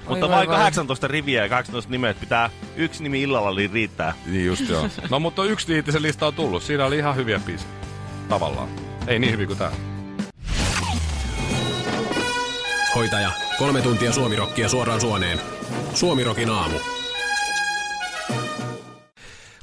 Mutta 0.10 0.26
Oi, 0.26 0.32
vain 0.32 0.32
voi, 0.32 0.48
voi. 0.48 0.56
18 0.56 1.08
riviä 1.08 1.44
ja 1.44 1.50
18 1.50 1.92
nimet 1.92 2.20
pitää, 2.20 2.50
yksi 2.76 3.04
nimi 3.04 3.22
illalla 3.22 3.52
niin 3.56 3.72
riittää. 3.72 4.14
Niin 4.26 4.46
just 4.46 4.70
joo. 4.70 4.88
No 5.10 5.20
mutta 5.20 5.44
yksi 5.44 5.68
Tiitisen 5.68 6.02
lista 6.02 6.28
on 6.28 6.34
tullut. 6.34 6.64
Siinä 6.64 6.86
oli 6.86 6.98
ihan 6.98 7.16
hyviä 7.16 7.40
biisejä. 7.46 7.70
Tavallaan. 8.30 8.68
Ei 9.08 9.20
niin 9.20 9.32
hyvin 9.34 9.48
kuin 9.48 9.60
tää. 9.60 9.72
Hoitaja, 12.96 13.32
kolme 13.58 13.82
tuntia 13.82 14.12
suomirokkia 14.12 14.70
suoraan 14.70 15.02
suoneen. 15.02 15.42
Suomirokin 15.94 16.50
aamu. 16.50 16.78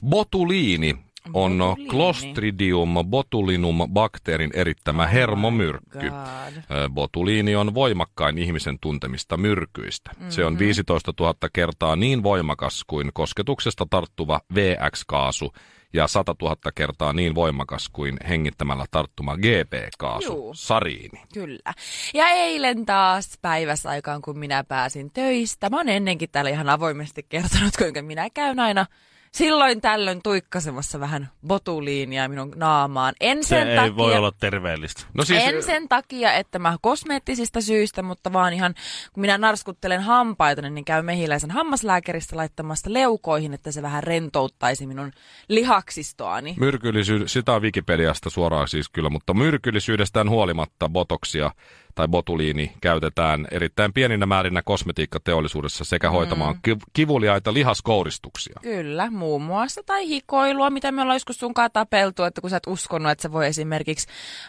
Botuliini 0.09 0.97
on 1.33 1.59
Botuliini. 1.59 1.91
Clostridium 1.91 2.95
botulinum 3.05 3.79
bakteerin 3.93 4.51
erittämä 4.55 5.07
hermomyrkky. 5.07 6.11
God. 6.11 6.91
Botuliini 6.91 7.57
on 7.57 7.75
voimakkain 7.75 8.39
ihmisen 8.39 8.79
tuntemista 8.81 9.37
myrkyistä. 9.37 10.11
Mm-hmm. 10.15 10.31
Se 10.31 10.45
on 10.45 10.59
15 10.59 11.13
000 11.21 11.35
kertaa 11.53 11.97
niin 11.97 12.23
voimakas 12.23 12.85
kuin 12.87 13.11
kosketuksesta 13.15 13.87
tarttuva 13.91 14.41
VX-kaasu 14.55 15.53
ja 15.95 16.09
100 16.09 16.35
000 16.43 16.57
kertaa 16.75 17.13
niin 17.13 17.35
voimakas 17.35 17.89
kuin 17.89 18.17
hengittämällä 18.29 18.85
tarttuma 18.91 19.37
GP-kaasu, 19.37 20.33
Juu. 20.33 20.55
sariini. 20.55 21.23
Kyllä. 21.35 21.75
Ja 22.15 22.29
eilen 22.29 22.87
taas 22.87 23.39
päiväsaikaan, 23.43 24.23
kun 24.23 24.39
minä 24.39 24.65
pääsin 24.65 25.11
töistä. 25.13 25.71
Mä 25.71 25.77
oon 25.77 25.89
ennenkin 25.89 26.31
täällä 26.33 26.51
ihan 26.51 26.69
avoimesti 26.69 27.23
kertonut, 27.29 27.77
kuinka 27.79 28.03
minä 28.03 28.31
käyn 28.31 28.61
aina 28.61 28.87
silloin 29.35 29.81
tällöin 29.81 30.23
tuikkasemassa 30.23 31.01
vähän 31.01 31.31
botuliinia 31.47 32.29
minun 32.29 32.53
naamaan. 32.57 33.15
En 33.21 33.45
Se 33.45 33.49
sen 33.49 33.69
ei 33.69 33.77
takia, 33.77 33.97
voi 33.97 34.17
olla 34.17 34.33
terveellistä. 34.41 35.03
No 35.15 35.25
siis, 35.25 35.43
en 35.45 35.63
sen 35.63 35.89
takia, 35.89 36.33
että 36.33 36.59
mä 36.59 36.77
kosmeettisista 36.81 37.61
syistä, 37.61 38.03
mutta 38.03 38.33
vaan 38.33 38.53
ihan, 38.53 38.75
kun 39.13 39.21
minä 39.21 39.39
narskuttelen 39.39 40.01
hampaita, 40.03 40.63
niin 40.63 40.85
käy 40.85 41.03
mehiläisen 41.03 41.51
hammaslääkäristä 41.51 42.37
laittamasta 42.37 42.93
leukoihin, 42.93 43.55
että 43.55 43.73
se 43.73 43.83
vähän 43.83 44.03
rentouttaisi 44.03 44.87
minun 44.87 45.13
lihaksistoani. 45.49 46.55
Myrkyllisyys, 46.59 47.33
sitä 47.33 47.53
on 47.53 47.63
Wikipediasta 47.63 48.31
suoraan 48.31 48.69
siis 48.69 48.89
kyllä, 48.89 49.11
mutta 49.11 49.35
myrkyllisyydestään 49.35 50.31
huolimatta 50.31 50.89
botoksia 50.89 51.51
tai 51.95 52.09
botuliini 52.09 52.73
käytetään 52.81 53.47
erittäin 53.51 53.93
pieninä 53.93 54.27
määrinä 54.27 54.63
kosmetiikkateollisuudessa 54.63 55.85
sekä 55.85 56.11
hoitamaan 56.11 56.55
ki- 56.63 56.77
kivuliaita 56.93 57.53
lihaskouristuksia. 57.55 58.61
Kyllä, 58.63 59.11
muun 59.11 59.43
muassa. 59.43 59.83
Tai 59.87 60.09
hikoilua, 60.09 60.71
mitä 60.71 60.93
me 60.93 61.03
ollaan 61.03 61.17
joskus 61.17 61.39
sunkaan 61.39 61.71
tapeltu, 61.73 62.23
että 62.23 62.41
kun 62.41 62.51
sä 62.51 62.57
et 62.57 62.67
uskonut, 62.67 63.13
että 63.13 63.23
se 63.23 63.33
voi 63.33 63.47
esimerkiksi 63.47 64.07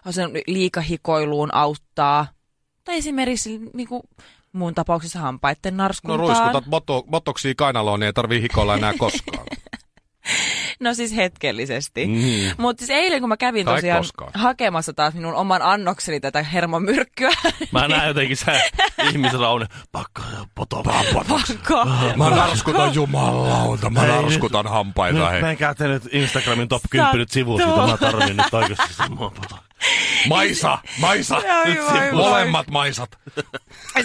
sen 0.09 0.29
liikahikoiluun 0.47 1.53
auttaa. 1.53 2.27
Tai 2.83 2.97
esimerkiksi 2.97 3.59
niin 3.73 3.87
kuin 3.87 4.01
muun 4.53 4.75
tapauksessa 4.75 5.19
hampaiden 5.19 5.77
No 5.77 5.83
narskuntaan. 5.83 6.19
ruiskutat 6.19 6.63
boto- 6.65 7.09
botoksia 7.09 7.53
kainaloon, 7.57 7.99
niin 7.99 8.05
ei 8.07 8.13
tarvii 8.13 8.41
hikoilla 8.41 8.75
enää 8.75 8.93
koskaan. 8.99 9.45
No 10.79 10.93
siis 10.93 11.15
hetkellisesti. 11.15 12.07
Mm. 12.07 12.13
Mutta 12.57 12.85
siis 12.85 12.89
eilen, 12.89 13.19
kun 13.19 13.29
mä 13.29 13.37
kävin 13.37 13.65
Tai 13.65 13.75
tosiaan 13.75 13.99
koskaan. 13.99 14.31
hakemassa 14.33 14.93
taas 14.93 15.13
minun 15.13 15.33
oman 15.33 15.61
annokseni 15.61 16.19
tätä 16.19 16.43
hermomyrkkyä. 16.43 17.29
Mä 17.71 17.87
näen 17.87 18.07
jotenkin 18.07 18.37
se 18.37 18.61
ihmisellä 19.09 19.49
on 19.49 19.67
pakka 19.91 20.21
ja 20.39 20.45
poto, 20.55 20.83
vaan 20.85 21.05
potoksi. 21.13 21.53
Pakko. 21.53 21.85
Mä 22.23 22.29
narskutan 22.29 22.93
jumalauta, 22.95 23.89
mä 23.89 24.05
narskutan 24.07 24.67
hampaita. 24.67 25.19
Nyt 25.19 25.31
Hei. 25.31 25.41
menkää 25.41 25.75
te 25.75 25.87
nyt 25.87 26.03
Instagramin 26.11 26.67
top 26.67 26.81
10 26.89 27.15
nyt 27.15 27.31
sivuun 27.31 27.61
siitä. 27.61 27.87
Mä 27.87 27.97
tarvin 27.97 28.37
nyt 28.37 28.53
oikeasti 28.53 28.93
semmoa 28.93 29.29
poto. 29.29 29.55
Maisa, 30.29 30.77
Maisa, 30.99 31.35
Ai, 31.35 31.75
voi, 31.75 31.99
voi. 32.01 32.11
molemmat 32.11 32.67
Maisat. 32.67 33.09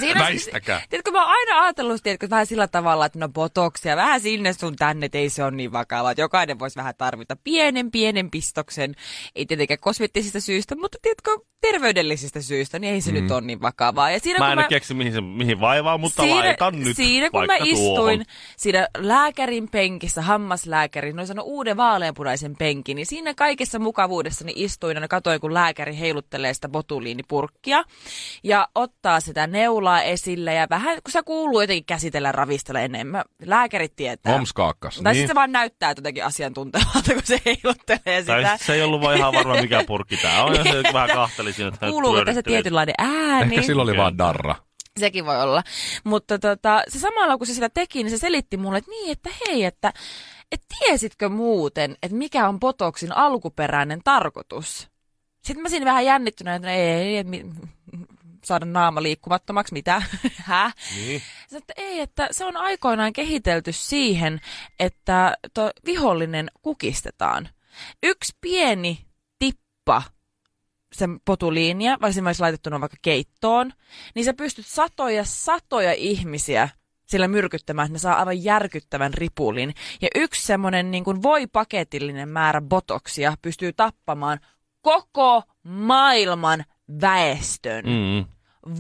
Siinä, 0.00 0.21
Väistäkää. 0.21 0.83
Tiedätkö, 0.89 1.11
mä 1.11 1.21
oon 1.21 1.31
aina 1.31 1.62
ajatellut, 1.62 2.03
tiedätkö, 2.03 2.31
vähän 2.31 2.47
sillä 2.47 2.69
tavalla, 2.69 3.07
että 3.07 3.19
no 3.19 3.29
botoksia, 3.29 3.97
vähän 3.97 4.21
sinne 4.21 4.53
sun 4.53 4.77
tänne, 4.77 5.07
että 5.07 5.19
ei 5.19 5.31
se 5.31 5.45
ole 5.45 5.50
niin 5.50 5.73
vakavaa. 5.73 6.11
Että 6.11 6.21
jokainen 6.21 6.59
voisi 6.59 6.77
vähän 6.77 6.95
tarvita 6.99 7.37
pienen, 7.45 7.91
pienen 7.91 8.31
pistoksen. 8.31 8.95
Ei 9.35 9.47
tietenkään 9.47 9.81
kosmettisista 9.81 10.41
syistä, 10.41 10.77
mutta 10.77 10.99
tiedätkö, 11.03 11.31
terveydellisistä 11.61 12.41
syistä, 12.41 12.79
niin 12.79 12.95
ei 12.95 13.00
se 13.00 13.12
mm. 13.12 13.21
nyt 13.21 13.31
ole 13.31 13.41
niin 13.41 13.61
vakavaa. 13.61 14.11
Ja 14.11 14.21
siinä, 14.21 14.39
Mä 14.39 14.53
en 14.53 14.59
nyt 14.59 14.67
keksi 14.69 14.95
mihin, 14.95 15.12
se, 15.12 15.21
mihin 15.21 15.61
vaivaa, 15.61 15.99
mutta 15.99 16.23
siinä, 16.23 16.37
laitan 16.37 16.81
nyt 16.81 16.97
siinä 16.97 17.31
kun 17.31 17.47
mä 17.47 17.57
istuin 17.57 17.95
tuohon. 17.95 18.25
siinä 18.57 18.89
lääkärin 18.99 19.69
penkissä, 19.69 20.23
hammaslääkärin, 20.23 21.17
noin 21.17 21.29
sanonut 21.29 21.50
uuden 21.50 21.77
vaaleanpunaisen 21.77 22.57
penkin, 22.57 22.95
niin 22.95 23.07
siinä 23.07 23.35
kaikessa 23.35 23.79
mukavuudessani 23.79 24.53
istuin 24.57 24.97
ja 24.97 25.09
katsoin, 25.09 25.41
kun 25.41 25.55
lääkäri 25.61 25.99
heiluttelee 25.99 26.55
sitä 26.55 26.69
botuliinipurkkia 26.69 27.85
ja 28.45 28.69
ottaa 28.75 29.21
sitä 29.21 29.47
neulaa 29.47 30.02
esille 30.02 30.55
ja 30.55 30.67
vähän, 30.71 30.95
kun 31.05 31.12
se 31.12 31.23
kuuluu 31.23 31.61
jotenkin 31.61 31.85
käsitellä 31.85 32.33
ravistella 32.33 32.81
enemmän. 32.81 33.25
Lääkärit 33.47 33.97
tietää. 33.97 34.33
Moms 34.33 34.52
kaakkas. 34.52 35.00
Tai 35.02 35.12
Niin. 35.12 35.14
sitten 35.21 35.29
se 35.29 35.35
vaan 35.35 35.52
näyttää 35.52 35.90
jotenkin 35.97 36.25
asiantuntevalta, 36.25 37.12
kun 37.14 37.23
se 37.25 37.40
heiluttelee 37.47 38.23
Tai 38.26 38.40
sitä. 38.43 38.57
sit 38.57 38.67
se 38.67 38.75
ei 38.75 38.83
ollut 38.83 39.00
vaan 39.00 39.17
ihan 39.17 39.33
varma 39.33 39.55
mikä 39.61 39.85
purkki 39.87 40.17
tää 40.17 40.45
on. 40.45 40.55
Ja 40.55 40.64
se 40.73 40.83
vähän 40.93 41.11
kahteli 41.11 41.52
siinä. 41.52 41.69
että 41.75 41.87
Kuuluuko 41.90 42.25
tässä 42.25 42.43
tietynlainen 42.43 42.95
ääni? 42.99 43.55
Ehkä 43.55 43.67
silloin 43.67 43.88
oli 43.88 43.97
vaan 43.99 44.19
darra. 44.19 44.55
Sekin 44.99 45.26
voi 45.26 45.43
olla. 45.43 45.62
Mutta 46.05 46.38
tota, 46.38 46.83
se 46.88 46.99
samalla 46.99 47.38
kun 47.38 47.47
se 47.47 47.55
sitä 47.55 47.69
teki, 47.69 48.02
niin 48.02 48.11
se 48.11 48.19
selitti 48.19 48.57
mulle, 48.57 48.79
että 48.79 48.90
niin, 48.90 49.12
että 49.12 49.31
hei, 49.47 49.64
että 49.64 49.93
et 50.52 50.62
tiesitkö 50.79 51.29
muuten, 51.29 51.97
että 52.02 52.17
mikä 52.17 52.49
on 52.49 52.61
Botoksin 52.61 53.17
alkuperäinen 53.17 54.00
tarkoitus? 54.05 54.89
Sitten 55.42 55.62
mä 55.62 55.68
siinä 55.68 55.87
vähän 55.87 56.04
jännittyneen, 56.04 56.56
että 56.56 56.68
no 56.68 56.75
ei, 56.75 57.16
että 57.16 57.30
mi- 57.30 57.47
saada 58.44 58.64
naama 58.66 59.02
liikkumattomaksi, 59.02 59.73
mitä? 59.73 60.02
Häh? 60.37 60.75
Niin. 60.97 61.23
Sanoin, 61.49 61.62
että 61.62 61.75
ei, 61.76 62.00
että 62.00 62.28
se 62.30 62.44
on 62.44 62.56
aikoinaan 62.56 63.12
kehitelty 63.12 63.73
siihen, 63.73 64.40
että 64.78 65.37
to 65.54 65.70
vihollinen 65.85 66.50
kukistetaan. 66.62 67.49
Yksi 68.02 68.37
pieni 68.40 69.06
tippa 69.38 70.02
sen 70.92 71.20
potuliinia, 71.25 71.99
vai 72.00 72.12
se 72.12 72.23
olisi 72.26 72.40
laitettuna 72.40 72.80
vaikka 72.80 72.99
keittoon, 73.02 73.73
niin 74.14 74.25
sä 74.25 74.35
pystyt 74.35 74.66
satoja 74.66 75.25
satoja 75.25 75.92
ihmisiä 75.92 76.68
sillä 77.06 77.28
myrkyttämään, 77.28 77.87
että 77.87 77.92
ne 77.92 77.99
saa 77.99 78.18
aivan 78.18 78.44
järkyttävän 78.44 79.14
ripulin. 79.14 79.75
Ja 80.02 80.09
yksi 80.14 80.47
semmoinen 80.47 80.90
niin 80.90 81.04
kuin 81.04 81.23
voi-paketillinen 81.23 82.28
määrä 82.28 82.61
botoksia 82.61 83.35
pystyy 83.42 83.73
tappamaan 83.73 84.40
koko 84.82 85.42
maailman 85.62 86.64
väestön 87.00 87.84
Mm. 87.87 88.25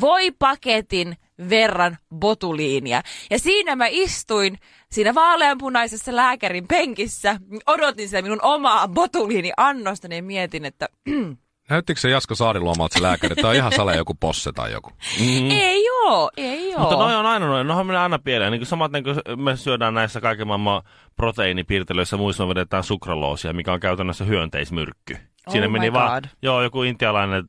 voi-paketin 0.00 1.16
verran 1.48 1.98
botuliinia. 2.14 3.02
Ja 3.30 3.38
siinä 3.38 3.76
mä 3.76 3.86
istuin 3.90 4.58
siinä 4.90 5.14
vaaleanpunaisessa 5.14 6.16
lääkärin 6.16 6.66
penkissä, 6.68 7.36
odotin 7.66 8.08
sitä 8.08 8.22
minun 8.22 8.42
omaa 8.42 8.88
botuliini-annostani 8.88 10.16
ja 10.16 10.22
mietin, 10.22 10.64
että 10.64 10.88
Näyttikö 11.70 12.00
se 12.00 12.10
Jasko 12.10 12.34
Saariluomalta 12.34 12.98
se 12.98 13.02
lääkäri? 13.02 13.34
Tämä 13.34 13.48
on 13.48 13.54
ihan 13.54 13.72
sale 13.76 13.96
joku 13.96 14.14
posse 14.14 14.52
tai 14.52 14.72
joku. 14.72 14.90
Mm. 15.20 15.50
ei 15.50 15.84
oo, 16.04 16.30
ei 16.36 16.74
oo. 16.74 16.80
Mutta 16.80 16.96
noi 16.96 17.14
on 17.14 17.26
aina 17.26 17.46
noin, 17.46 17.66
nohan 17.66 17.86
menee 17.86 18.02
aina 18.02 18.18
pieleen. 18.18 18.52
Niin 18.52 18.60
kuin 18.60 18.66
samaten 18.66 19.04
kuin 19.04 19.16
me 19.36 19.56
syödään 19.56 19.94
näissä 19.94 20.20
kaiken 20.20 20.46
maailman 20.46 20.82
proteiinipiirtelyissä, 21.16 22.16
muissa 22.16 22.44
me 22.44 22.48
vedetään 22.48 22.84
sukraloosia, 22.84 23.52
mikä 23.52 23.72
on 23.72 23.80
käytännössä 23.80 24.24
hyönteismyrkky. 24.24 25.16
Siinä 25.48 25.66
Oh 25.66 25.72
meni 25.72 25.86
my 25.86 25.92
vaan, 25.92 26.22
God. 26.22 26.30
joo, 26.42 26.62
joku 26.62 26.82
intialainen 26.82 27.44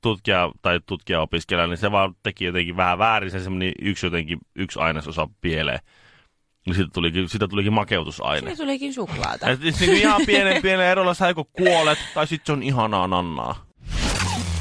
tutkija 0.00 0.50
tai 0.62 0.80
tutkijaopiskelija, 0.86 1.66
niin 1.66 1.76
se 1.76 1.92
vaan 1.92 2.14
teki 2.22 2.44
jotenkin 2.44 2.76
vähän 2.76 2.98
väärin, 2.98 3.30
se 3.30 3.40
semmoinen 3.40 3.72
yksi 3.82 4.06
jotenkin, 4.06 4.38
yksi 4.56 4.78
ainesosa 4.80 5.28
pieleen. 5.40 5.78
Niin 6.66 6.74
siitä 6.74 6.90
tulikin, 6.94 7.28
siitä 7.28 7.48
tulikin 7.48 7.72
makeutusaine. 7.72 8.40
Siinä 8.40 8.56
tulikin 8.56 8.94
suklaata. 8.94 9.48
Et 9.50 9.60
niin 9.60 9.92
ihan 9.92 10.22
pienen 10.26 10.62
pienen 10.62 10.86
erolla 10.86 11.14
sä 11.14 11.28
joko 11.28 11.44
kuolet, 11.44 11.98
tai 12.14 12.26
sitten 12.26 12.46
se 12.46 12.52
on 12.52 12.62
ihanaa 12.62 13.06
nannaa. 13.06 13.66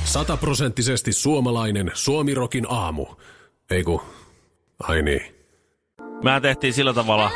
Sataprosenttisesti 0.03 1.13
suomalainen 1.13 1.91
Suomirokin 1.93 2.65
aamu. 2.69 3.05
Ei 3.69 3.83
ku, 3.83 4.01
ai 4.87 5.01
niin. 5.01 5.35
Mä 6.23 6.41
tehtiin 6.41 6.73
sillä 6.73 6.93
tavalla 6.93 7.31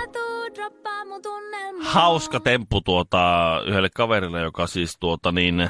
hauska 1.83 2.39
temppu 2.39 2.81
tuota, 2.81 3.61
yhdelle 3.65 3.89
kaverille, 3.89 4.41
joka 4.41 4.67
siis 4.67 4.97
tuota 4.99 5.31
niin, 5.31 5.61
äh, 5.61 5.69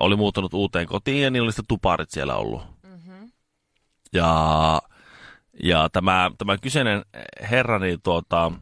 oli 0.00 0.16
muuttanut 0.16 0.54
uuteen 0.54 0.86
kotiin 0.86 1.22
ja 1.22 1.30
niillä 1.30 1.46
oli 1.46 1.52
sitten 1.52 1.66
tuparit 1.68 2.10
siellä 2.10 2.34
ollut. 2.34 2.62
Mm-hmm. 2.82 3.32
Ja, 4.12 4.82
ja 5.62 5.88
tämä, 5.92 6.30
tämä 6.38 6.58
kyseinen 6.58 7.04
herra, 7.50 7.78
niin 7.78 8.02
tuota, 8.02 8.52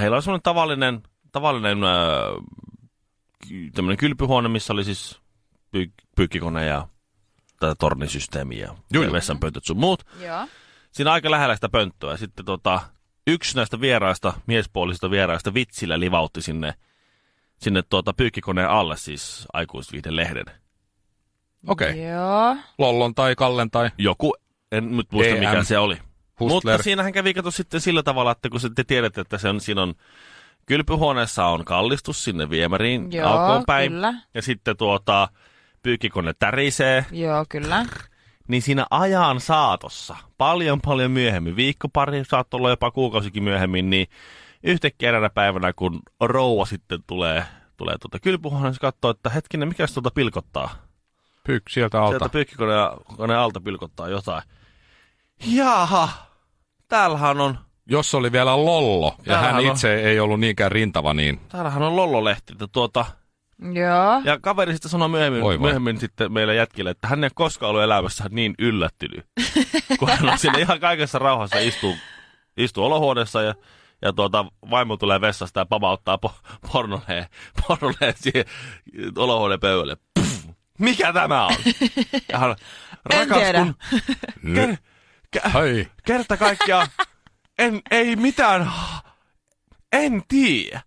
heillä 0.00 0.14
oli 0.14 0.22
semmoinen 0.22 0.42
tavallinen, 0.42 1.02
tavallinen 1.32 1.84
äh, 1.84 1.90
ky- 3.48 3.70
tämmöinen 3.70 3.98
kylpyhuone, 3.98 4.48
missä 4.48 4.72
oli 4.72 4.84
siis 4.84 5.20
pyy- 5.70 5.92
pyykkikone 6.16 6.66
ja 6.66 6.88
tätä 7.60 7.74
tornisysteemiä 7.74 8.74
ja 8.92 9.12
vessanpöytöt 9.12 9.64
sun 9.64 9.78
muut 9.78 10.04
Joo. 10.20 10.46
siinä 10.92 11.12
aika 11.12 11.30
lähellä 11.30 11.54
sitä 11.54 11.68
pönttöä. 11.68 12.16
Sitten 12.16 12.44
tota, 12.44 12.80
yksi 13.26 13.56
näistä 13.56 13.80
vieraista, 13.80 14.32
miespuolisista 14.46 15.10
vieraista 15.10 15.54
vitsillä 15.54 16.00
livautti 16.00 16.42
sinne, 16.42 16.74
sinne 17.58 17.82
tuota 17.82 18.12
pyykkikoneen 18.12 18.68
alle, 18.68 18.96
siis 18.96 19.46
aikuisviihden 19.52 20.16
lehden. 20.16 20.44
Okei. 21.66 21.90
Okay. 21.90 22.02
Joo. 22.02 22.56
Lollon 22.78 23.14
tai 23.14 23.34
Kallen 23.34 23.70
tai 23.70 23.90
Joku, 23.98 24.34
en 24.72 24.96
nyt 24.96 25.12
muista 25.12 25.34
EM. 25.34 25.40
mikä 25.40 25.64
se 25.64 25.78
oli. 25.78 25.98
Hustler. 26.40 26.74
Mutta 26.74 26.82
siinähän 26.82 27.12
kävi 27.12 27.34
kato 27.34 27.50
sitten 27.50 27.80
sillä 27.80 28.02
tavalla, 28.02 28.30
että 28.30 28.48
kun 28.48 28.60
te 28.74 28.84
tiedätte, 28.84 29.20
että 29.20 29.38
se 29.38 29.48
on, 29.48 29.60
siinä 29.60 29.82
on 29.82 29.94
kylpyhuoneessa 30.66 31.46
on 31.46 31.64
kallistus 31.64 32.24
sinne 32.24 32.50
viemäriin 32.50 33.12
Joo, 33.12 33.28
alkoon 33.28 33.64
päin. 33.66 33.92
kyllä. 33.92 34.14
Ja 34.34 34.42
sitten 34.42 34.76
tuota, 34.76 35.28
pyykkikone 35.82 36.34
tärisee, 36.38 37.06
Joo, 37.10 37.44
kyllä. 37.48 37.86
Niin 38.48 38.62
siinä 38.62 38.86
ajan 38.90 39.40
saatossa, 39.40 40.16
paljon 40.38 40.80
paljon 40.80 41.10
myöhemmin, 41.10 41.56
viikko 41.56 41.88
pari, 41.88 42.24
saattoi 42.24 42.58
olla 42.58 42.70
jopa 42.70 42.90
kuukausikin 42.90 43.42
myöhemmin, 43.42 43.90
niin 43.90 44.06
yhtäkkiä 44.62 45.08
eräänä 45.08 45.30
päivänä, 45.30 45.72
kun 45.72 46.00
rouva 46.20 46.64
sitten 46.64 46.98
tulee, 47.06 47.44
tulee 47.76 47.96
tuota 47.98 48.18
kylpyhuoneeseen, 48.20 48.74
se 48.74 48.80
katsoo, 48.80 49.10
että 49.10 49.30
hetkinen, 49.30 49.68
mikä 49.68 49.86
se 49.86 49.94
tuota 49.94 50.10
pilkottaa? 50.14 50.70
Pyk 51.46 51.62
sieltä 51.68 52.02
alta. 52.02 52.10
Sieltä 52.10 52.28
pyykkikoneen 52.28 53.38
alta 53.38 53.60
pilkottaa 53.60 54.08
jotain. 54.08 54.42
Jaha, 55.46 56.08
täällähän 56.88 57.40
on, 57.40 57.58
Jos 57.86 58.14
oli 58.14 58.32
vielä 58.32 58.56
Lollo, 58.64 59.14
ja 59.18 59.24
Täällähän 59.24 59.54
hän 59.54 59.64
on- 59.64 59.70
itse 59.72 59.94
ei 59.94 60.20
ollut 60.20 60.40
niinkään 60.40 60.72
rintava, 60.72 61.14
niin 61.14 61.40
täällähän 61.48 61.82
on 61.82 61.96
Lollo-lehti, 61.96 62.52
että 62.52 62.66
tuota, 62.72 63.04
Joo. 63.72 64.20
Ja 64.24 64.38
kaveri 64.40 64.72
sitten 64.72 64.90
sanoi 64.90 65.08
myöhemmin, 65.08 65.42
Oi 65.42 65.58
myöhemmin 65.58 66.00
sitten 66.00 66.32
meille 66.32 66.54
jätkille, 66.54 66.90
että 66.90 67.08
hän 67.08 67.24
ei 67.24 67.26
ole 67.26 67.32
koskaan 67.34 67.70
ollut 67.70 67.82
elämässä 67.82 68.24
niin 68.30 68.54
yllättynyt. 68.58 69.26
kun 69.98 70.08
hän 70.08 70.28
on 70.28 70.38
siinä 70.38 70.58
ihan 70.58 70.80
kaikessa 70.80 71.18
rauhassa 71.18 71.58
istuu, 71.58 71.96
istuu 72.56 72.84
olohuoneessa 72.84 73.42
ja, 73.42 73.54
ja 74.02 74.12
tuota, 74.12 74.44
vaimo 74.70 74.96
tulee 74.96 75.20
vessasta 75.20 75.60
ja 75.60 75.66
pamauttaa 75.66 76.18
po- 76.26 76.58
pornoleen, 76.72 77.26
pornoleen 77.66 78.14
siihen 78.16 78.44
olohuoneen 79.16 79.60
pöydälle. 79.60 79.96
Mikä 80.78 81.12
tämä 81.12 81.46
on? 81.46 81.54
Ja 82.32 82.38
hän, 82.38 82.56
rakas 83.04 83.38
tiedä. 83.38 83.58
kun, 83.58 83.74
ker, 84.54 84.76
ker, 85.30 85.50
hei, 85.50 85.88
kerta 86.06 86.36
kaikkiaan, 86.36 86.88
en, 87.58 87.80
ei 87.90 88.16
mitään, 88.16 88.72
en 89.92 90.22
tiedä. 90.28 90.80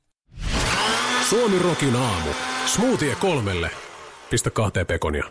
Suomi 1.30 1.60
Rokin 1.60 1.96
aamu. 1.96 2.30
Smoothie 2.66 3.16
kolmelle. 3.16 3.72
Pistä 4.30 4.50
kahteen 4.50 4.86
pekonia. 4.86 5.24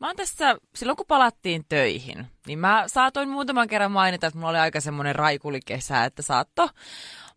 Mä 0.00 0.06
oon 0.06 0.16
tässä, 0.16 0.56
silloin 0.74 0.96
kun 0.96 1.06
palattiin 1.06 1.64
töihin, 1.68 2.26
niin 2.48 2.58
mä 2.58 2.84
saatoin 2.86 3.28
muutaman 3.28 3.68
kerran 3.68 3.92
mainita, 3.92 4.26
että 4.26 4.38
mulla 4.38 4.50
oli 4.50 4.58
aika 4.58 4.80
semmoinen 4.80 5.14
raikulikesä, 5.14 6.04
että 6.04 6.22
saatto 6.22 6.68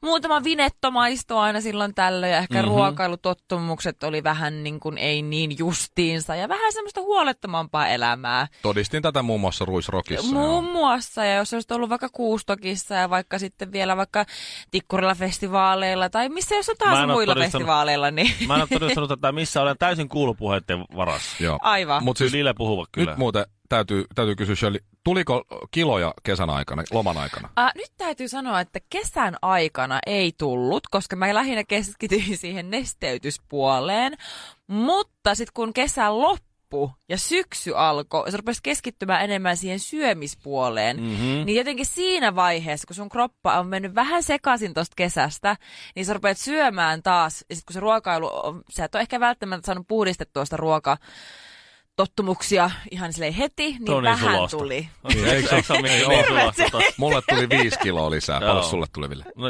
muutama 0.02 0.44
vinetto 0.44 0.92
maistoa 0.92 1.44
aina 1.44 1.62
silloin 1.62 1.96
tällöin 1.96 2.32
ja 2.32 2.38
ehkä 2.38 2.54
mm-hmm. 2.54 2.68
ruokailutottumukset 2.68 4.04
oli 4.04 4.24
vähän 4.24 4.64
niin 4.64 4.80
kuin 4.80 4.98
ei 4.98 5.22
niin 5.22 5.58
justiinsa 5.58 6.36
ja 6.36 6.50
vähän 6.50 6.74
semmoista 6.74 7.02
huolettomampaa 7.02 7.88
elämää. 7.88 8.48
todistin 8.62 9.02
tätä 9.02 9.22
muun 9.22 9.42
muassa 9.42 9.66
Ruisrokissa. 9.66 10.34
Muun 10.34 10.66
joo. 10.66 10.74
muassa, 10.74 11.26
ja 11.26 11.36
jos 11.36 11.54
olisit 11.54 11.72
ollut 11.72 11.90
vaikka 11.90 12.10
Kuustokissa 12.10 12.96
ja 12.96 13.10
vaikka 13.10 13.40
sitten 13.40 13.72
vielä 13.72 13.98
vaikka 13.98 14.26
Tikkurilla 14.72 15.16
festivaaleilla 15.16 16.10
tai 16.10 16.30
missä 16.30 16.56
jos 16.56 16.70
en 16.70 16.76
oo 17.00 17.08
muilla 17.08 17.36
festivaaleilla, 17.36 18.12
niin 18.12 18.48
Mä 18.48 18.56
en 18.56 18.62
ole 18.62 18.80
todistanut 18.80 19.10
tätä 19.10 19.32
missä 19.32 19.62
olen 19.62 19.78
täysin 19.80 20.10
kuulupuheiden 20.10 20.86
varassa. 20.96 21.44
Joo. 21.44 21.60
aivan. 21.62 22.04
Mut 22.04 22.18
Siis, 22.18 22.32
Lille 22.32 22.54
puhuvat 22.54 22.90
kyllä. 22.92 23.12
nyt 23.12 23.18
muuten 23.18 23.46
täytyy, 23.72 24.06
täytyy 24.16 24.36
kysyä 24.36 24.56
Shirley, 24.56 24.80
tuliko 25.04 25.44
kiloja 25.72 26.14
kesän 26.24 26.50
aikana, 26.50 26.84
loman 26.92 27.18
aikana? 27.18 27.50
Äh, 27.60 27.72
nyt 27.76 27.92
täytyy 27.98 28.28
sanoa, 28.28 28.60
että 28.60 28.80
kesän 28.90 29.36
aikana 29.42 30.00
ei 30.06 30.32
tullut, 30.38 30.88
koska 30.88 31.16
mä 31.16 31.34
lähinnä 31.34 31.64
keskityin 31.64 32.38
siihen 32.38 32.70
nesteytyspuoleen. 32.70 34.18
Mutta 34.68 35.36
sitten 35.36 35.54
kun 35.54 35.74
kesä 35.74 36.18
loppui 36.18 36.90
ja 37.10 37.18
syksy 37.18 37.74
alkoi, 37.76 38.32
se 38.32 38.38
rupesi 38.38 38.60
keskittymään 38.64 39.24
enemmän 39.24 39.58
siihen 39.58 39.80
syömispuoleen. 39.80 40.98
Mm-hmm. 40.98 41.46
Niin 41.46 41.56
jotenkin 41.56 41.86
siinä 41.86 42.36
vaiheessa, 42.36 42.88
kun 42.88 42.96
sun 42.96 43.10
kroppa 43.10 43.60
on 43.60 43.68
mennyt 43.68 43.96
vähän 43.96 44.24
sekaisin 44.24 44.74
tosta 44.74 44.94
kesästä, 44.96 45.58
niin 45.96 46.06
sä 46.06 46.14
rupeat 46.14 46.38
syömään 46.38 47.04
taas. 47.04 47.46
Ja 47.50 47.56
sit 47.56 47.66
kun 47.66 47.74
se 47.74 47.80
ruokailu, 47.80 48.30
on, 48.34 48.62
sä 48.70 48.86
et 48.86 48.96
ole 48.96 49.02
ehkä 49.02 49.20
välttämättä 49.20 49.66
saanut 49.66 49.88
puhdistettua 49.88 50.46
sitä 50.46 50.58
ruoka 50.58 50.98
tottumuksia 51.96 52.72
ihan 52.92 53.14
silleen 53.14 53.34
heti, 53.34 53.64
niin 53.72 53.84
niin 53.86 54.04
vähän 54.04 54.36
sulosta. 54.36 54.58
tuli. 54.58 54.90
Niin, 55.14 55.26
eikö, 55.28 55.56
eikö 55.56 55.68
se 55.68 55.74
ole 55.74 55.82
niin 55.82 56.02
Joo. 56.72 56.82
Mulle 56.98 57.22
tuli 57.30 57.50
viisi 57.50 57.80
kiloa 57.80 58.12
lisää. 58.12 58.40
Joo. 58.42 58.48
Paljon 58.50 58.66
sulle 58.70 58.86
tuli, 58.94 59.10
Ville? 59.10 59.24
No, 59.36 59.48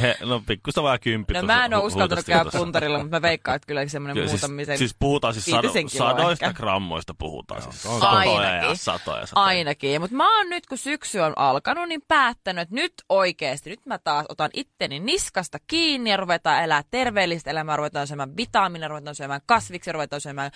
he, 0.00 0.16
no 0.24 0.42
pikkusta 0.46 0.82
vaan 0.82 1.00
kymppi. 1.00 1.34
No 1.34 1.40
tuossa 1.40 1.54
mä 1.56 1.64
en 1.64 1.74
ole 1.74 1.82
uskaltanut 1.84 2.24
käydä 2.24 2.50
puntarilla, 2.56 2.98
mutta 2.98 3.16
mä 3.16 3.22
veikkaan, 3.22 3.56
että 3.56 3.66
kyllä 3.66 3.86
semmoinen 3.88 4.14
Kyllä, 4.16 4.30
muutamisen... 4.30 4.66
siis, 4.66 4.78
siis 4.78 4.96
puhutaan 4.98 5.34
siis 5.34 5.46
sado, 5.46 5.68
sadoista 5.88 6.46
ehkä. 6.46 6.52
grammoista 6.56 7.14
puhutaan. 7.18 7.62
Siis 7.62 7.86
on- 7.86 8.00
satoja 8.00 8.42
ja 8.42 8.50
Ainakin. 8.52 8.76
satoja 8.76 9.20
ja 9.20 9.26
satoja. 9.26 9.44
Ainakin, 9.46 10.00
mutta 10.00 10.16
mä 10.16 10.38
oon 10.38 10.50
nyt 10.50 10.66
kun 10.66 10.78
syksy 10.78 11.18
on 11.18 11.32
alkanut, 11.36 11.88
niin 11.88 12.02
päättänyt, 12.08 12.62
että 12.62 12.74
nyt 12.74 12.94
oikeasti, 13.08 13.70
nyt 13.70 13.86
mä 13.86 13.98
taas 13.98 14.26
otan 14.28 14.50
itteni 14.54 15.00
niskasta 15.00 15.58
kiinni 15.66 16.10
ja 16.10 16.16
ruvetaan 16.16 16.64
elää 16.64 16.82
terveellistä 16.90 17.50
elämää, 17.50 17.76
ruvetaan 17.76 18.06
syömään 18.06 18.36
vitamiinia, 18.36 18.88
ruvetaan 18.88 19.14
syömään 19.14 19.40
kasviksi, 19.46 19.92
ruvetaan 19.92 20.20
syömään 20.20 20.50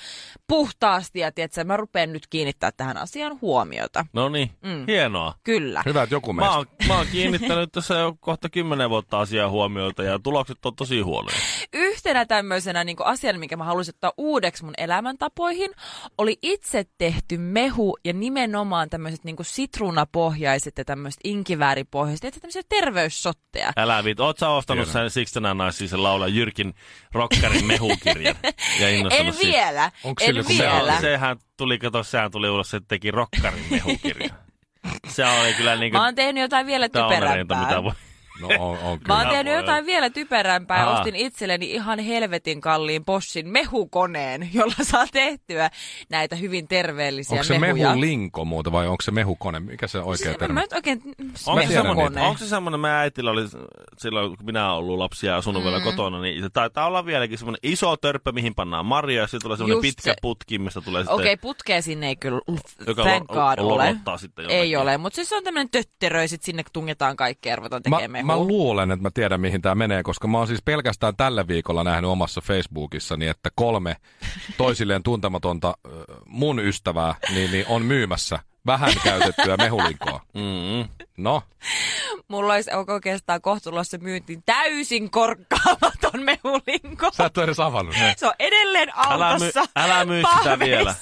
puhtaasti 0.47 1.19
ja 1.19 1.33
tiedätkö, 1.37 1.65
mä 1.65 1.77
rupean 1.77 2.13
nyt 2.13 2.27
kiinnittää 2.27 2.71
tähän 2.77 2.97
asiaan 2.97 3.39
huomiota. 3.41 4.07
No 4.13 4.29
niin, 4.29 4.51
Mm. 4.63 4.85
hienoa. 4.87 5.35
Kyllä. 5.45 5.83
Hyvä, 5.87 6.03
että 6.03 6.15
joku 6.15 6.33
Mä 6.33 6.41
meistä. 6.43 6.57
oon, 6.57 6.67
mä 6.89 6.97
oon 6.97 7.07
kiinnittänyt 7.13 7.73
tässä 7.73 7.95
jo 7.95 8.17
kohta 8.21 8.49
kymmenen 8.49 8.91
vuotta 8.91 9.21
asiaa 9.21 9.51
huomiota 9.51 10.03
ja 10.03 10.19
tulokset 10.19 10.67
on 10.67 10.77
tosi 10.77 11.01
huonoja. 11.01 11.37
Yhtenä 11.73 12.27
tämmöisenä 12.27 12.85
niin 12.85 12.97
asiana, 13.05 13.39
minkä 13.39 13.57
mä 13.57 13.65
haluaisin 13.65 13.95
ottaa 13.95 14.13
uudeksi 14.19 14.65
mun 14.65 14.75
elämäntapoihin, 14.79 15.71
oli 16.19 16.39
itse 16.43 16.85
tehty 16.99 17.39
mehu 17.39 17.99
ja 18.05 18.13
nimenomaan 18.13 18.91
tämmöiset 18.91 19.25
niin 19.25 19.37
sitruunapohjaiset 19.43 20.79
ja 20.79 20.85
tämmöiset 20.85 21.21
inkivääripohjaiset, 21.25 22.25
ja 22.25 22.41
tämmöisiä 22.41 22.63
terveyssotteja. 22.69 23.73
Älä 23.77 24.05
viit, 24.05 24.21
oot 24.21 24.39
sä 24.39 24.49
ostanut 24.49 24.89
sen 24.89 25.11
Sixtenä 25.11 25.55
naisisen 25.55 26.03
laulaa 26.03 26.29
Jyrkin 26.29 26.75
Rokkarin 27.13 27.67
mehukirjan 27.67 28.37
ja 28.81 28.89
En 28.89 29.07
siitä? 29.11 29.39
vielä, 29.57 29.91
Onko 30.05 30.25
en 30.25 30.35
vielä. 30.49 30.87
mehu? 30.93 31.01
Sehän 31.17 31.37
tuli, 31.57 31.79
kato, 31.79 32.03
sehän 32.03 32.31
tuli 32.31 32.51
ulos, 32.51 32.71
se 32.71 32.81
teki 32.89 33.11
Rokkarin 33.11 33.65
mehukirja. 33.71 34.29
Se 35.09 35.25
oli 35.27 35.55
kyllä 35.55 35.77
niin 35.77 35.93
Mä 35.93 35.99
kuin 35.99 36.05
oon 36.05 36.15
tehnyt 36.15 36.41
jotain 36.41 36.67
vielä 36.67 36.89
typerämpää. 36.89 37.61
mitä 37.67 37.83
voi. 37.83 37.93
No 38.41 38.49
on, 38.59 38.79
on 38.79 38.93
Mä 38.93 38.99
kyllä. 38.99 39.19
oon 39.19 39.29
tehnyt 39.29 39.55
jotain 39.55 39.87
vielä 39.87 40.11
typerämpää 40.11 40.79
ja 40.79 40.87
Aa. 40.89 40.99
ostin 40.99 41.17
itselleni 41.17 41.71
ihan 41.71 41.99
helvetin 41.99 42.61
kalliin 42.61 43.05
Boschin 43.05 43.49
mehukoneen, 43.49 44.49
jolla 44.55 44.75
saa 44.83 45.07
tehtyä 45.13 45.71
näitä 46.11 46.37
hyvin 46.37 46.69
terveellisiä 46.69 47.33
Onko 47.35 47.45
se 47.45 47.59
mehuja. 47.59 47.89
mehulinko 47.89 48.45
muuta 48.45 48.73
vai 48.73 48.87
onko 48.87 49.03
se 49.03 49.11
mehukone? 49.11 49.61
Mikä 49.61 49.87
se 49.87 49.99
oikea 49.99 50.33
Se- 50.33 50.39
termi? 50.39 50.55
Mä 50.55 50.65
oikein... 50.75 51.03
Onko 51.47 51.63
se, 51.63 51.73
semmoinen, 51.73 52.25
onko 52.25 52.39
se 52.39 52.47
semmoinen, 52.49 52.81
meidän 52.81 52.99
äitillä 52.99 53.31
oli 53.31 53.43
silloin, 53.99 54.37
kun 54.37 54.47
minä 54.47 54.67
olen 54.73 54.79
ollut 54.79 54.99
lapsia 54.99 55.31
ja 55.31 55.37
asunut 55.37 55.63
mm. 55.63 55.69
vielä 55.71 55.81
kotona, 55.85 56.21
niin 56.21 56.43
se 56.43 56.49
taitaa 56.51 56.87
olla 56.87 57.07
vieläkin 57.07 57.39
semmoinen 57.39 57.61
iso 57.63 57.97
törppö, 57.97 58.33
mihin 58.33 58.55
pannaan 58.55 58.87
marjoja, 58.87 59.21
ja 59.23 59.27
sitten 59.27 59.41
tulee 59.43 59.57
semmoinen 59.57 59.77
Just 59.77 59.83
pitkä 59.97 60.11
se. 60.11 60.17
putki, 60.23 60.59
mistä 60.59 60.81
tulee 60.81 61.03
sitten, 61.03 61.15
Okei, 61.15 61.37
putkea 61.37 61.83
sinne 61.83 62.09
ei 62.09 62.17
kyllä, 62.17 62.41
joka 62.87 63.03
thank 63.03 63.27
God, 63.29 63.59
ole. 63.59 63.97
sitten. 64.17 64.51
Ei 64.51 64.77
ole, 64.77 64.99
mutta 64.99 65.15
siis 65.17 65.29
se 65.29 65.37
on 65.37 65.45
tämmöinen 65.45 65.71
tötteröi, 65.71 66.29
sit 66.29 66.43
sinne 66.43 66.63
tungetaan 66.73 67.17
kaikkea 67.17 67.53
ja 67.53 67.57
ruvetaan 67.57 67.83
Mä, 67.89 67.97
tekemään 67.97 68.26
mä 68.27 68.37
luulen, 68.37 68.91
että 68.91 69.03
mä 69.03 69.11
tiedän, 69.15 69.41
mihin 69.41 69.63
tämä 69.63 69.75
menee, 69.75 70.03
koska 70.03 70.29
mä 70.29 70.39
oon 70.39 70.47
siis 70.47 70.63
pelkästään 70.65 71.17
tällä 71.17 71.49
viikolla 71.49 71.85
nähnyt 71.85 72.11
omassa 72.11 72.41
Facebookissani, 72.41 73.27
että 73.29 73.51
kolme 73.55 73.97
toisilleen 74.57 75.03
tuntematonta 75.03 75.75
mun 76.27 76.59
ystävää 76.59 77.15
niin, 77.35 77.51
niin 77.53 77.65
on 77.69 77.83
myymässä 77.83 78.39
vähän 78.67 78.93
käytettyä 79.05 79.57
mehulinkoa. 79.57 80.21
Mm-hmm. 80.35 80.89
No, 81.17 81.43
Mulla 82.29 82.53
olisi 82.55 82.71
oikeastaan 82.89 83.41
kohtulossa 83.41 83.99
myyntiin 83.99 84.43
täysin 84.47 85.11
korkkaamaton 85.11 86.23
mehulinko. 86.23 87.11
sä 87.13 87.25
et 87.25 87.37
ole 87.39 87.45
edes 87.45 87.61
avannut. 87.61 87.97
Se 88.17 88.27
on 88.27 88.33
edelleen 88.39 88.93
Älä 88.97 89.29
autossa. 89.29 89.61
my- 89.61 89.67
älä 89.77 90.05
myy 90.05 90.23
sitä 90.39 90.59
vielä. 90.59 90.95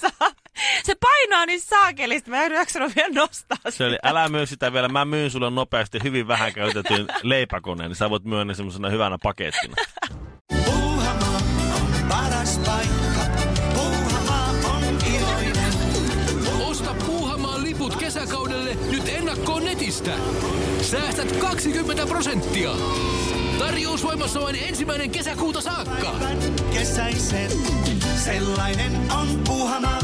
Se 0.85 0.95
painaa 1.01 1.47
niin 1.47 1.61
saakelista, 1.61 2.31
mä 2.31 2.43
en 2.45 2.53
jaksanut 2.53 2.97
vielä 2.97 3.15
nostaa 3.15 3.57
Se 3.65 3.71
sitä. 3.71 3.85
oli, 3.87 3.99
älä 4.03 4.29
myy 4.29 4.47
sitä 4.47 4.73
vielä, 4.73 4.89
mä 4.89 5.05
myyn 5.05 5.31
sulle 5.31 5.51
nopeasti 5.51 5.99
hyvin 6.03 6.29
vähän 6.29 6.53
käytetyn 6.53 7.07
leipäkoneen, 7.23 7.91
niin 7.91 7.97
sä 7.97 8.11
voit 8.11 8.25
myydä 8.25 8.45
ne 8.45 8.55
semmoisena 8.55 8.89
hyvänä 8.91 9.19
pakettina. 9.23 9.75
Puuhamaa 10.65 11.37
on 11.77 12.09
paras 12.09 12.59
paikka. 12.59 13.21
Puuhamaa 13.75 14.51
on 14.65 14.99
iloinen. 15.17 15.73
Osta 16.67 16.95
Puuhamaan 17.07 17.63
liput 17.65 17.97
kesäkaudelle 17.97 18.75
nyt 18.91 19.09
ennakkoon 19.09 19.65
netistä. 19.65 20.11
Säästät 20.83 21.37
20 21.37 22.07
prosenttia. 22.07 22.71
Tarjous 23.59 24.05
voimassa 24.05 24.41
vain 24.41 24.57
ensimmäinen 24.69 25.11
kesäkuuta 25.11 25.61
saakka. 25.61 26.15
Kesäisen. 26.73 27.51
Sellainen 28.25 28.93
on 29.13 29.41
Puuhamaa. 29.47 29.99